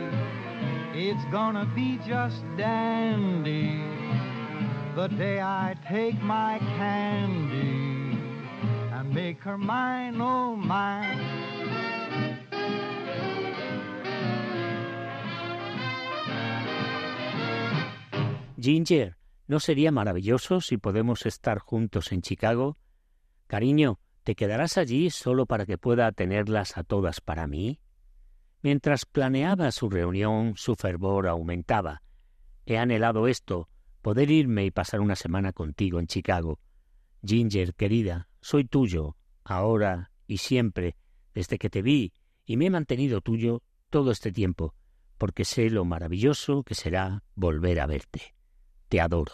It's 0.95 1.25
gonna 1.33 1.69
be 1.75 1.99
just 2.07 2.45
dandy 2.57 3.83
the 4.95 5.09
day 5.09 5.41
I 5.41 5.75
take 5.89 6.21
my 6.23 6.59
candy 6.59 8.17
and 8.93 9.13
make 9.13 9.41
her 9.41 9.59
mine, 9.59 10.21
oh 10.21 10.55
mine. 10.55 11.19
Ginger, 18.61 19.17
¿no 19.51 19.59
sería 19.59 19.90
maravilloso 19.90 20.61
si 20.61 20.76
podemos 20.76 21.26
estar 21.26 21.59
juntos 21.59 22.12
en 22.12 22.22
Chicago? 22.22 22.78
Cariño, 23.48 23.98
¿te 24.22 24.36
quedarás 24.36 24.78
allí 24.78 25.11
solo 25.11 25.44
para 25.44 25.66
que 25.66 25.76
pueda 25.76 26.12
tenerlas 26.12 26.78
a 26.78 26.84
todas 26.84 27.20
para 27.20 27.48
mí? 27.48 27.80
Mientras 28.62 29.07
planeaba 29.07 29.72
su 29.72 29.90
reunión, 29.90 30.53
su 30.55 30.76
fervor 30.76 31.26
aumentaba. 31.26 32.05
He 32.64 32.78
anhelado 32.78 33.26
esto, 33.26 33.68
poder 34.03 34.30
irme 34.30 34.66
y 34.66 34.70
pasar 34.70 35.01
una 35.01 35.16
semana 35.16 35.53
contigo 35.53 35.98
en 35.98 36.07
Chicago. 36.07 36.61
Ginger, 37.26 37.74
querida, 37.74 38.28
soy 38.40 38.66
tuyo, 38.66 39.16
ahora 39.42 40.12
y 40.28 40.36
siempre, 40.36 40.94
desde 41.34 41.59
que 41.59 41.70
te 41.70 41.82
vi, 41.82 42.12
y 42.46 42.57
me 42.57 42.66
he 42.66 42.70
mantenido 42.70 43.20
tuyo 43.20 43.64
todo 43.88 44.12
este 44.12 44.30
tiempo, 44.30 44.76
porque 45.18 45.44
sé 45.44 45.70
lo 45.70 45.84
maravilloso 45.84 46.62
que 46.62 46.76
será 46.76 47.24
volver 47.34 47.80
a 47.80 47.86
verte. 47.86 48.36
Te 48.91 49.01
adoro. 49.01 49.32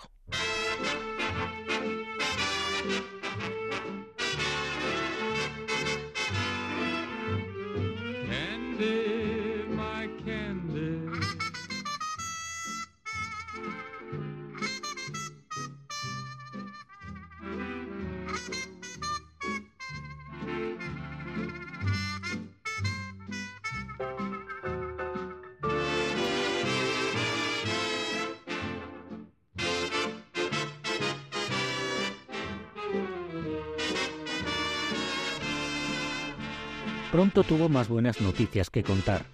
Pronto 37.17 37.45
tuvo 37.45 37.71
más 37.71 37.89
buenas 37.89 38.21
noticias 38.21 38.69
que 38.69 38.83
contar. 38.83 39.25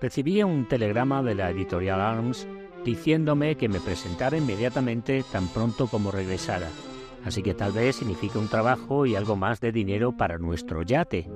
Recibí 0.00 0.42
un 0.42 0.66
telegrama 0.66 1.22
de 1.22 1.36
la 1.36 1.50
editorial 1.50 2.00
Arms 2.00 2.44
diciéndome 2.84 3.54
que 3.54 3.68
me 3.68 3.78
presentara 3.78 4.36
inmediatamente 4.36 5.22
tan 5.30 5.46
pronto 5.46 5.86
como 5.86 6.10
regresara. 6.10 6.68
Así 7.24 7.44
que 7.44 7.54
tal 7.54 7.70
vez 7.70 7.94
significa 7.94 8.40
un 8.40 8.48
trabajo 8.48 9.06
y 9.06 9.14
algo 9.14 9.36
más 9.36 9.60
de 9.60 9.70
dinero 9.70 10.10
para 10.10 10.38
nuestro 10.38 10.82
yate. 10.82 11.30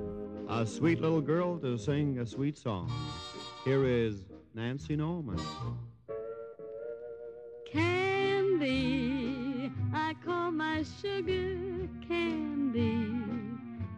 A 0.49 0.65
sweet 0.65 0.99
little 0.99 1.21
girl 1.21 1.57
to 1.61 1.77
sing 1.77 2.19
a 2.19 2.25
sweet 2.25 2.57
song. 2.57 2.89
Here 3.65 3.87
is 3.87 4.27
Nancy 4.53 4.97
Norman. 4.97 5.37
Candy, 7.71 9.71
I 9.93 10.13
call 10.25 10.51
my 10.51 10.83
sugar 10.83 11.87
candy 12.05 13.34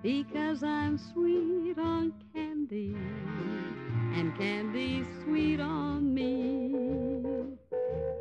because 0.07 0.63
I'm 0.63 0.97
sweet 0.97 1.77
on 1.77 2.13
candy 2.33 2.95
and 4.15 4.33
candy's 4.37 5.05
sweet 5.21 5.59
on 5.59 6.13
me. 6.13 6.73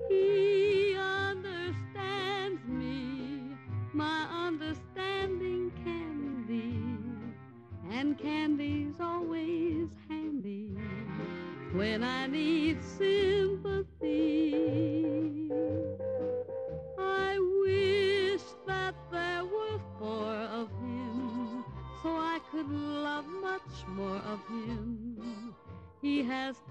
He 0.09 0.97
understands 0.99 2.61
me, 2.67 3.57
my 3.93 4.27
understanding 4.33 5.71
candy, 5.85 6.83
and 7.97 8.19
candy's 8.19 8.99
always 8.99 9.87
handy 10.09 10.77
when 11.73 12.03
I 12.03 12.27
need 12.27 12.83
sympathy. 12.83 13.96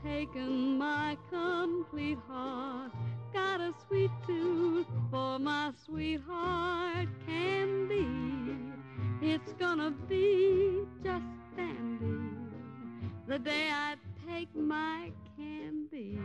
Taken 0.05 0.77
my 0.77 1.17
complete 1.29 2.19
heart. 2.27 2.91
Got 3.33 3.59
a 3.59 3.73
sweet 3.87 4.11
tooth 4.27 4.87
for 5.09 5.39
my 5.39 5.73
sweetheart 5.85 7.09
candy. 7.25 8.07
It's 9.21 9.53
gonna 9.59 9.91
be 10.07 10.85
just 11.03 11.25
dandy 11.57 12.35
the 13.27 13.39
day 13.39 13.69
I 13.71 13.95
take 14.27 14.55
my 14.55 15.11
candy 15.35 16.19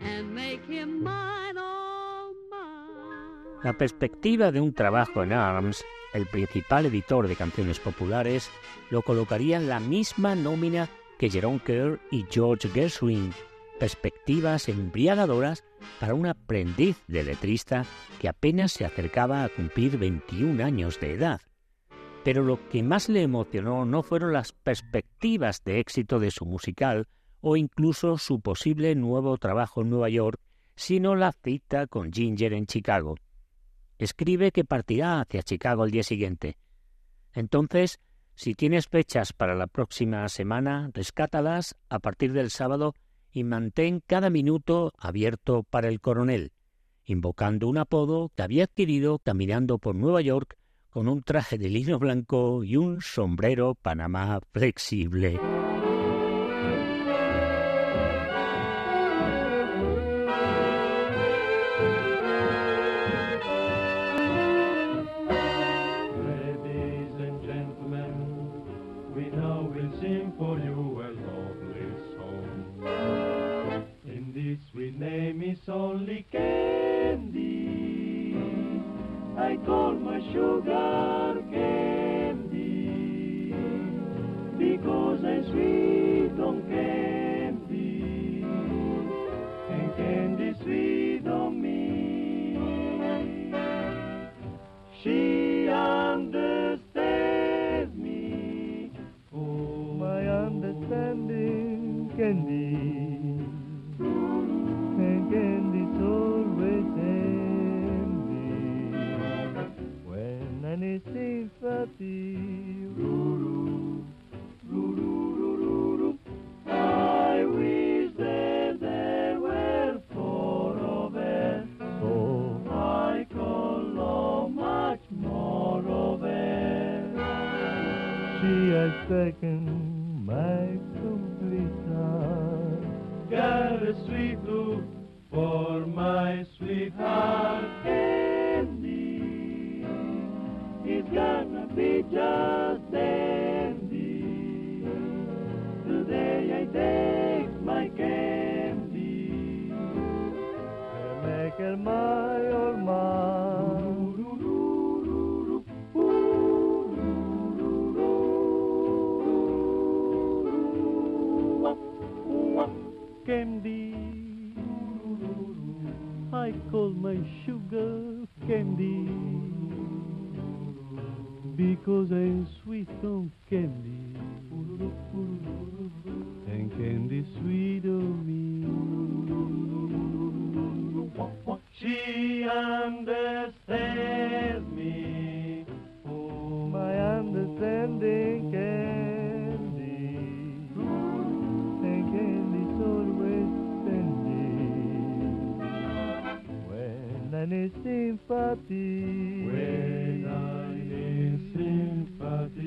and 0.00 0.34
make 0.34 0.64
him 0.66 1.02
mine, 1.02 1.56
oh 1.58 2.32
mine. 2.50 3.60
La 3.62 3.74
perspectiva 3.74 4.50
de 4.50 4.60
un 4.60 4.72
trabajo 4.72 5.22
en 5.22 5.32
ARMS, 5.32 5.84
el 6.14 6.26
principal 6.26 6.86
editor 6.86 7.28
de 7.28 7.36
canciones 7.36 7.78
populares, 7.78 8.50
lo 8.90 9.02
colocaría 9.02 9.58
en 9.58 9.68
la 9.68 9.78
misma 9.78 10.34
nómina 10.34 10.88
que 11.18 11.30
Jerome 11.30 11.60
Kerr 11.60 12.00
y 12.10 12.24
George 12.30 12.68
Gershwin, 12.68 13.32
perspectivas 13.78 14.68
embriagadoras 14.68 15.64
para 16.00 16.14
un 16.14 16.26
aprendiz 16.26 16.96
de 17.06 17.24
letrista 17.24 17.84
que 18.20 18.28
apenas 18.28 18.72
se 18.72 18.84
acercaba 18.84 19.44
a 19.44 19.48
cumplir 19.48 19.98
21 19.98 20.64
años 20.64 20.98
de 21.00 21.12
edad. 21.12 21.40
Pero 22.24 22.42
lo 22.42 22.68
que 22.68 22.82
más 22.82 23.08
le 23.08 23.22
emocionó 23.22 23.84
no 23.84 24.02
fueron 24.02 24.32
las 24.32 24.52
perspectivas 24.52 25.62
de 25.64 25.78
éxito 25.78 26.18
de 26.18 26.30
su 26.30 26.44
musical 26.44 27.06
o 27.40 27.56
incluso 27.56 28.18
su 28.18 28.40
posible 28.40 28.94
nuevo 28.94 29.36
trabajo 29.38 29.82
en 29.82 29.90
Nueva 29.90 30.08
York, 30.08 30.40
sino 30.74 31.14
la 31.14 31.32
cita 31.32 31.86
con 31.86 32.12
Ginger 32.12 32.52
en 32.52 32.66
Chicago. 32.66 33.16
Escribe 33.98 34.52
que 34.52 34.64
partirá 34.64 35.20
hacia 35.20 35.42
Chicago 35.42 35.84
el 35.84 35.90
día 35.90 36.02
siguiente. 36.02 36.58
Entonces, 37.32 38.00
si 38.36 38.54
tienes 38.54 38.86
fechas 38.86 39.32
para 39.32 39.54
la 39.54 39.66
próxima 39.66 40.28
semana, 40.28 40.90
rescátalas 40.92 41.74
a 41.88 41.98
partir 41.98 42.34
del 42.34 42.50
sábado 42.50 42.94
y 43.32 43.44
mantén 43.44 44.02
cada 44.06 44.28
minuto 44.28 44.92
abierto 44.98 45.62
para 45.62 45.88
el 45.88 46.00
coronel, 46.00 46.52
invocando 47.06 47.66
un 47.66 47.78
apodo 47.78 48.30
que 48.36 48.42
había 48.42 48.64
adquirido 48.64 49.18
caminando 49.18 49.78
por 49.78 49.94
Nueva 49.94 50.20
York 50.20 50.56
con 50.90 51.08
un 51.08 51.22
traje 51.22 51.56
de 51.56 51.70
lino 51.70 51.98
blanco 51.98 52.62
y 52.62 52.76
un 52.76 53.00
sombrero 53.00 53.74
panamá 53.74 54.40
flexible. 54.52 55.40
This 75.06 75.06
sweet 75.06 75.12
name 75.12 75.42
is 75.42 75.58
only 75.68 76.26
candy. 76.32 78.34
I 79.38 79.56
call 79.64 79.94
my 79.94 80.20
sugar 80.32 81.15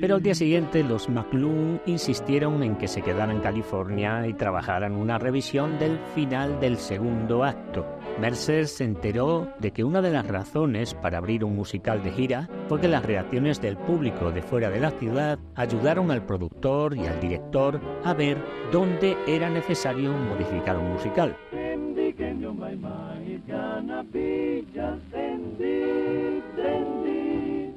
Pero 0.00 0.14
al 0.14 0.22
día 0.22 0.34
siguiente 0.34 0.82
los 0.82 1.08
McLuhan 1.08 1.80
insistieron 1.86 2.62
en 2.62 2.76
que 2.76 2.88
se 2.88 3.02
quedara 3.02 3.32
en 3.32 3.40
California 3.40 4.26
y 4.26 4.34
trabajaran 4.34 4.96
una 4.96 5.18
revisión 5.18 5.78
del 5.78 5.98
final 6.14 6.60
del 6.60 6.78
segundo 6.78 7.44
acto. 7.44 7.86
Mercer 8.20 8.66
se 8.66 8.84
enteró 8.84 9.48
de 9.58 9.72
que 9.72 9.84
una 9.84 10.02
de 10.02 10.10
las 10.10 10.26
razones 10.26 10.94
para 10.94 11.18
abrir 11.18 11.44
un 11.44 11.56
musical 11.56 12.02
de 12.02 12.12
gira 12.12 12.48
fue 12.68 12.80
que 12.80 12.88
las 12.88 13.04
reacciones 13.04 13.60
del 13.60 13.76
público 13.76 14.30
de 14.30 14.42
fuera 14.42 14.70
de 14.70 14.80
la 14.80 14.90
ciudad 14.92 15.38
ayudaron 15.54 16.10
al 16.10 16.24
productor 16.24 16.96
y 16.96 17.06
al 17.06 17.20
director 17.20 17.80
a 18.04 18.14
ver 18.14 18.38
dónde 18.72 19.16
era 19.26 19.50
necesario 19.50 20.12
modificar 20.12 20.78
un 20.78 20.92
musical. 20.92 21.36
Be 24.12 24.66
just 24.74 25.10
dandy, 25.12 26.42
dandy. 26.56 27.72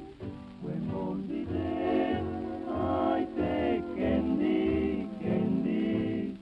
When 0.62 0.90
only 0.94 1.44
the 1.44 1.52
day 1.52 2.22
I 2.68 3.26
take 3.36 3.96
candy, 3.96 5.08
candy, 5.22 6.38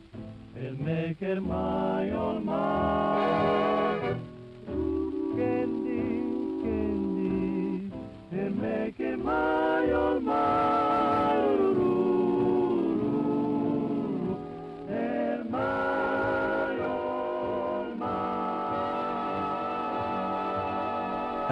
it'll 0.57 0.81
make 0.81 1.19
her 1.21 1.41
my 1.41 2.11
all 2.13 2.41
mine. 2.41 4.21
Candy, 5.37 6.05
candy, 6.63 7.93
it'll 8.33 8.51
make 8.51 8.99
her 8.99 9.17
my 9.19 9.93
all 9.93 10.21
mine. 10.21 10.82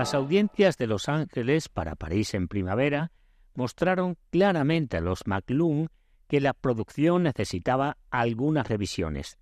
Las 0.01 0.15
audiencias 0.15 0.79
de 0.79 0.87
Los 0.87 1.11
Ángeles 1.11 1.69
para 1.69 1.95
París 1.95 2.33
en 2.33 2.49
primavera 2.49 3.13
mostraron 3.55 4.17
claramente 4.31 4.97
a 4.97 5.03
los 5.03 5.27
McLuhan 5.27 5.91
que 6.27 6.41
la 6.41 6.55
producción 6.55 7.25
necesitaba 7.25 7.99
algunas 8.09 8.67
revisiones. 8.67 9.37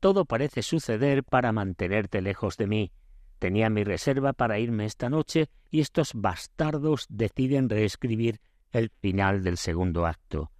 Todo 0.00 0.24
parece 0.24 0.62
suceder 0.62 1.22
para 1.22 1.52
mantenerte 1.52 2.22
lejos 2.22 2.56
de 2.56 2.66
mí. 2.66 2.92
Tenía 3.38 3.70
mi 3.70 3.84
reserva 3.84 4.32
para 4.32 4.58
irme 4.58 4.84
esta 4.84 5.08
noche 5.08 5.48
y 5.70 5.78
estos 5.78 6.10
bastardos 6.12 7.06
deciden 7.08 7.68
reescribir 7.68 8.40
el 8.72 8.90
final 8.90 9.44
del 9.44 9.58
segundo 9.58 10.06
acto. 10.06 10.50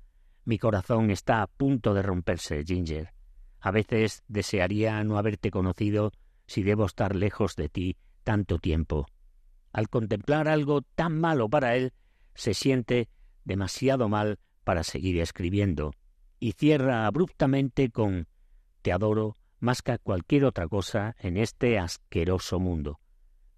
Mi 0.44 0.58
corazón 0.58 1.10
está 1.10 1.42
a 1.42 1.48
punto 1.48 1.92
de 1.92 2.02
romperse, 2.02 2.62
Ginger. 2.64 3.12
A 3.58 3.72
veces 3.72 4.22
desearía 4.28 5.02
no 5.02 5.18
haberte 5.18 5.50
conocido 5.50 6.12
si 6.46 6.62
debo 6.62 6.84
estar 6.86 7.16
lejos 7.16 7.56
de 7.56 7.68
ti 7.68 7.96
tanto 8.22 8.60
tiempo. 8.60 9.08
Al 9.72 9.88
contemplar 9.88 10.48
algo 10.48 10.82
tan 10.82 11.18
malo 11.18 11.48
para 11.48 11.76
él, 11.76 11.92
se 12.34 12.54
siente 12.54 13.08
demasiado 13.44 14.08
mal 14.08 14.38
para 14.64 14.82
seguir 14.82 15.20
escribiendo, 15.20 15.92
y 16.38 16.52
cierra 16.52 17.06
abruptamente 17.06 17.90
con 17.90 18.28
Te 18.82 18.92
adoro 18.92 19.36
más 19.58 19.82
que 19.82 19.98
cualquier 19.98 20.44
otra 20.46 20.66
cosa 20.68 21.14
en 21.20 21.36
este 21.36 21.78
asqueroso 21.78 22.58
mundo. 22.58 22.98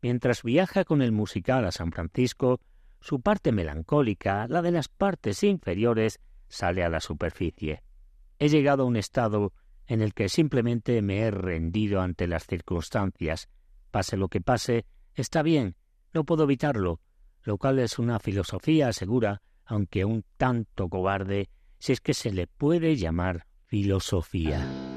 Mientras 0.03 0.43
viaja 0.43 0.85
con 0.85 1.01
el 1.01 1.13
musical 1.13 1.65
a 1.65 1.71
San 1.71 1.93
Francisco, 1.93 2.61
su 3.01 3.21
parte 3.21 3.53
melancólica, 3.53 4.47
la 4.49 4.63
de 4.63 4.73
las 4.73 4.89
partes 4.89 5.43
inferiores, 5.45 6.19
sale 6.49 6.83
a 6.83 6.89
la 6.89 7.01
superficie. 7.01 7.83
He 8.39 8.49
llegado 8.49 8.83
a 8.83 8.87
un 8.87 8.97
estado 8.97 9.53
en 9.87 10.03
el 10.03 10.13
que 10.13 10.29
simplemente 10.29 11.01
me 11.03 11.21
he 11.21 11.31
rendido 11.31 12.01
ante 12.01 12.27
las 12.27 12.47
circunstancias. 12.47 13.49
Pase 13.91 14.17
lo 14.17 14.29
que 14.29 14.41
pase, 14.41 14.87
está 15.15 15.43
bien, 15.43 15.77
no 16.13 16.25
puedo 16.25 16.45
evitarlo, 16.45 17.01
lo 17.43 17.59
cual 17.59 17.79
es 17.79 17.99
una 17.99 18.19
filosofía 18.19 18.93
segura, 18.93 19.43
aunque 19.65 20.05
un 20.05 20.25
tanto 20.37 20.89
cobarde, 20.89 21.49
si 21.79 21.93
es 21.93 22.01
que 22.01 22.15
se 22.15 22.33
le 22.33 22.47
puede 22.47 22.97
llamar 22.97 23.47
filosofía. 23.67 24.92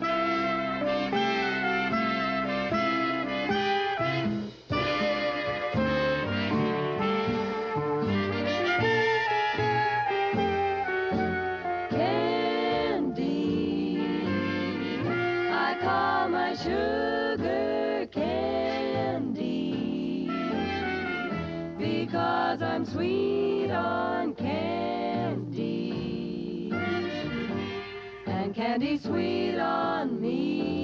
And 28.88 29.02
sweet 29.02 29.58
on 29.58 30.22
me. 30.22 30.75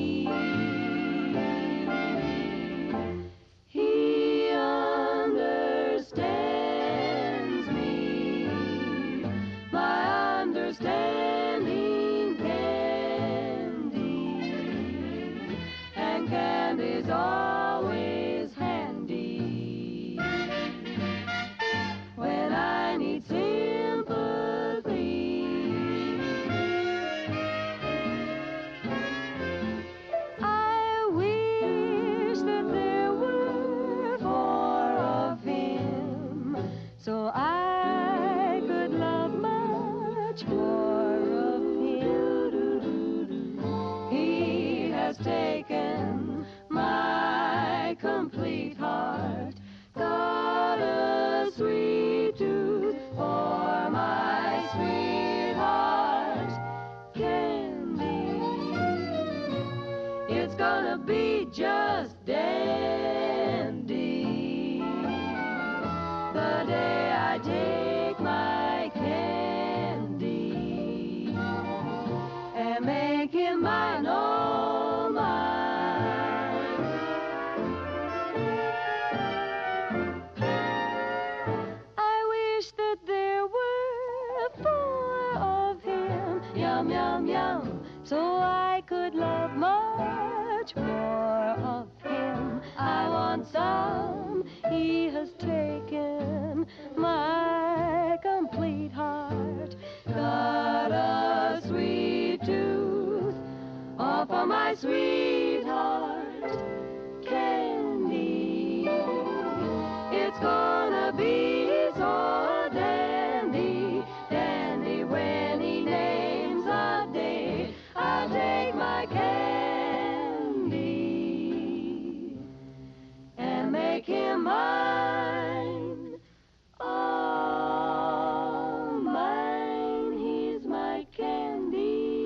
Be 60.97 61.47
just 61.51 62.23
dandy 62.25 63.30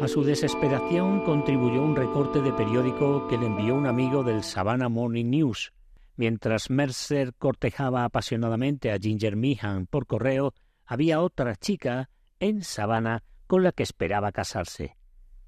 A 0.05 0.07
su 0.07 0.23
desesperación 0.23 1.21
contribuyó 1.21 1.81
un 1.81 1.95
recorte 1.95 2.39
de 2.39 2.53
periódico 2.53 3.27
que 3.27 3.39
le 3.39 3.47
envió 3.47 3.73
un 3.73 3.87
amigo 3.87 4.23
del 4.23 4.43
Savannah 4.43 4.87
Morning 4.87 5.31
News. 5.31 5.73
Mientras 6.15 6.69
Mercer 6.69 7.33
cortejaba 7.33 8.03
apasionadamente 8.03 8.91
a 8.91 8.99
Ginger 8.99 9.35
Meehan 9.35 9.87
por 9.87 10.05
correo, 10.05 10.53
había 10.85 11.21
otra 11.21 11.55
chica 11.55 12.11
en 12.39 12.61
Savannah 12.61 13.23
con 13.47 13.63
la 13.63 13.71
que 13.71 13.81
esperaba 13.81 14.31
casarse. 14.31 14.95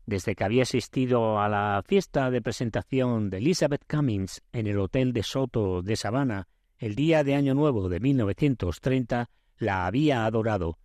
Desde 0.08 0.34
que 0.34 0.44
había 0.44 0.64
asistido 0.64 1.40
a 1.40 1.48
la 1.50 1.84
fiesta 1.86 2.32
de 2.32 2.42
presentación 2.42 3.30
de 3.30 3.38
Elizabeth 3.38 3.86
Cummings 3.88 4.42
en 4.54 4.66
el 4.66 4.80
Hotel 4.80 5.14
de 5.14 5.22
Soto 5.22 5.84
de 5.84 5.96
Savannah 5.96 6.48
el 6.80 6.96
día 6.96 7.24
de 7.24 7.36
Año 7.36 7.54
Nuevo 7.54 7.90
de 7.90 8.00
1930, 8.00 9.30
la 9.60 9.86
había 9.86 10.26
adorado. 10.26 10.80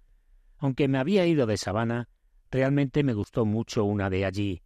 Aunque 0.59 0.89
me 0.89 0.99
había 0.99 1.25
ido 1.25 1.47
de 1.47 1.57
Savannah, 1.57 2.11
realmente 2.53 3.03
me 3.03 3.15
gustó 3.15 3.45
mucho 3.47 3.83
una 3.85 4.11
de 4.11 4.27
allí. 4.27 4.63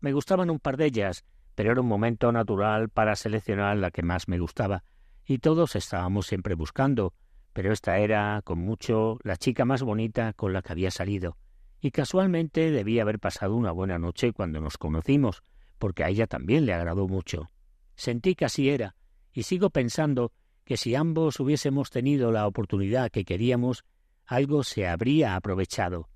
Me 0.00 0.12
gustaban 0.12 0.50
un 0.50 0.60
par 0.60 0.76
de 0.76 0.86
ellas, 0.86 1.24
pero 1.54 1.72
era 1.72 1.80
un 1.80 1.88
momento 1.88 2.30
natural 2.30 2.90
para 2.90 3.16
seleccionar 3.16 3.78
la 3.78 3.90
que 3.90 4.02
más 4.02 4.28
me 4.28 4.38
gustaba, 4.38 4.84
y 5.24 5.38
todos 5.38 5.74
estábamos 5.74 6.26
siempre 6.26 6.54
buscando, 6.54 7.14
pero 7.52 7.72
esta 7.72 7.98
era, 7.98 8.42
con 8.44 8.58
mucho, 8.58 9.18
la 9.24 9.36
chica 9.36 9.64
más 9.64 9.82
bonita 9.82 10.34
con 10.34 10.52
la 10.52 10.62
que 10.62 10.72
había 10.72 10.90
salido, 10.90 11.38
y 11.80 11.90
casualmente 11.90 12.70
debía 12.70 13.02
haber 13.02 13.18
pasado 13.18 13.56
una 13.56 13.72
buena 13.72 13.98
noche 13.98 14.32
cuando 14.32 14.60
nos 14.60 14.76
conocimos, 14.76 15.42
porque 15.78 16.04
a 16.04 16.08
ella 16.10 16.26
también 16.26 16.66
le 16.66 16.74
agradó 16.74 17.08
mucho. 17.08 17.50
Sentí 17.96 18.34
que 18.34 18.44
así 18.44 18.68
era, 18.68 18.96
y 19.32 19.44
sigo 19.44 19.70
pensando 19.70 20.32
que 20.64 20.76
si 20.76 20.94
ambos 20.94 21.40
hubiésemos 21.40 21.90
tenido 21.90 22.32
la 22.32 22.46
oportunidad 22.46 23.10
que 23.10 23.24
queríamos, 23.24 23.84
algo 24.26 24.62
se 24.62 24.86
habría 24.86 25.36
aprovechado. 25.36 26.08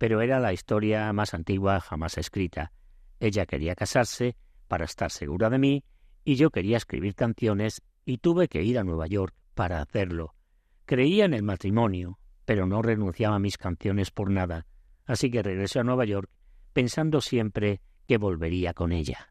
Pero 0.00 0.22
era 0.22 0.40
la 0.40 0.54
historia 0.54 1.12
más 1.12 1.34
antigua 1.34 1.78
jamás 1.78 2.16
escrita. 2.16 2.72
Ella 3.18 3.44
quería 3.44 3.74
casarse 3.74 4.34
para 4.66 4.86
estar 4.86 5.10
segura 5.10 5.50
de 5.50 5.58
mí, 5.58 5.84
y 6.24 6.36
yo 6.36 6.48
quería 6.48 6.78
escribir 6.78 7.14
canciones 7.14 7.82
y 8.06 8.16
tuve 8.16 8.48
que 8.48 8.62
ir 8.62 8.78
a 8.78 8.82
Nueva 8.82 9.06
York 9.08 9.34
para 9.54 9.82
hacerlo. 9.82 10.34
Creía 10.86 11.26
en 11.26 11.34
el 11.34 11.42
matrimonio, 11.42 12.18
pero 12.46 12.64
no 12.64 12.80
renunciaba 12.80 13.36
a 13.36 13.40
mis 13.40 13.58
canciones 13.58 14.10
por 14.10 14.30
nada, 14.30 14.64
así 15.04 15.30
que 15.30 15.42
regresé 15.42 15.80
a 15.80 15.84
Nueva 15.84 16.06
York 16.06 16.30
pensando 16.72 17.20
siempre 17.20 17.82
que 18.08 18.16
volvería 18.16 18.72
con 18.72 18.92
ella. 18.92 19.28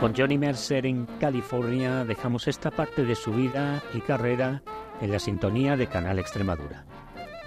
Con 0.00 0.14
Johnny 0.14 0.38
Mercer 0.38 0.86
en 0.86 1.06
California 1.18 2.04
dejamos 2.04 2.46
esta 2.46 2.70
parte 2.70 3.04
de 3.04 3.16
su 3.16 3.32
vida 3.32 3.82
y 3.92 4.00
carrera 4.00 4.62
en 5.00 5.10
la 5.10 5.18
sintonía 5.18 5.76
de 5.76 5.88
Canal 5.88 6.20
Extremadura. 6.20 6.84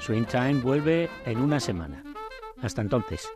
Swing 0.01 0.25
Time 0.25 0.55
vuelve 0.55 1.09
en 1.25 1.39
una 1.39 1.61
semana. 1.61 2.03
Hasta 2.61 2.81
entonces. 2.81 3.29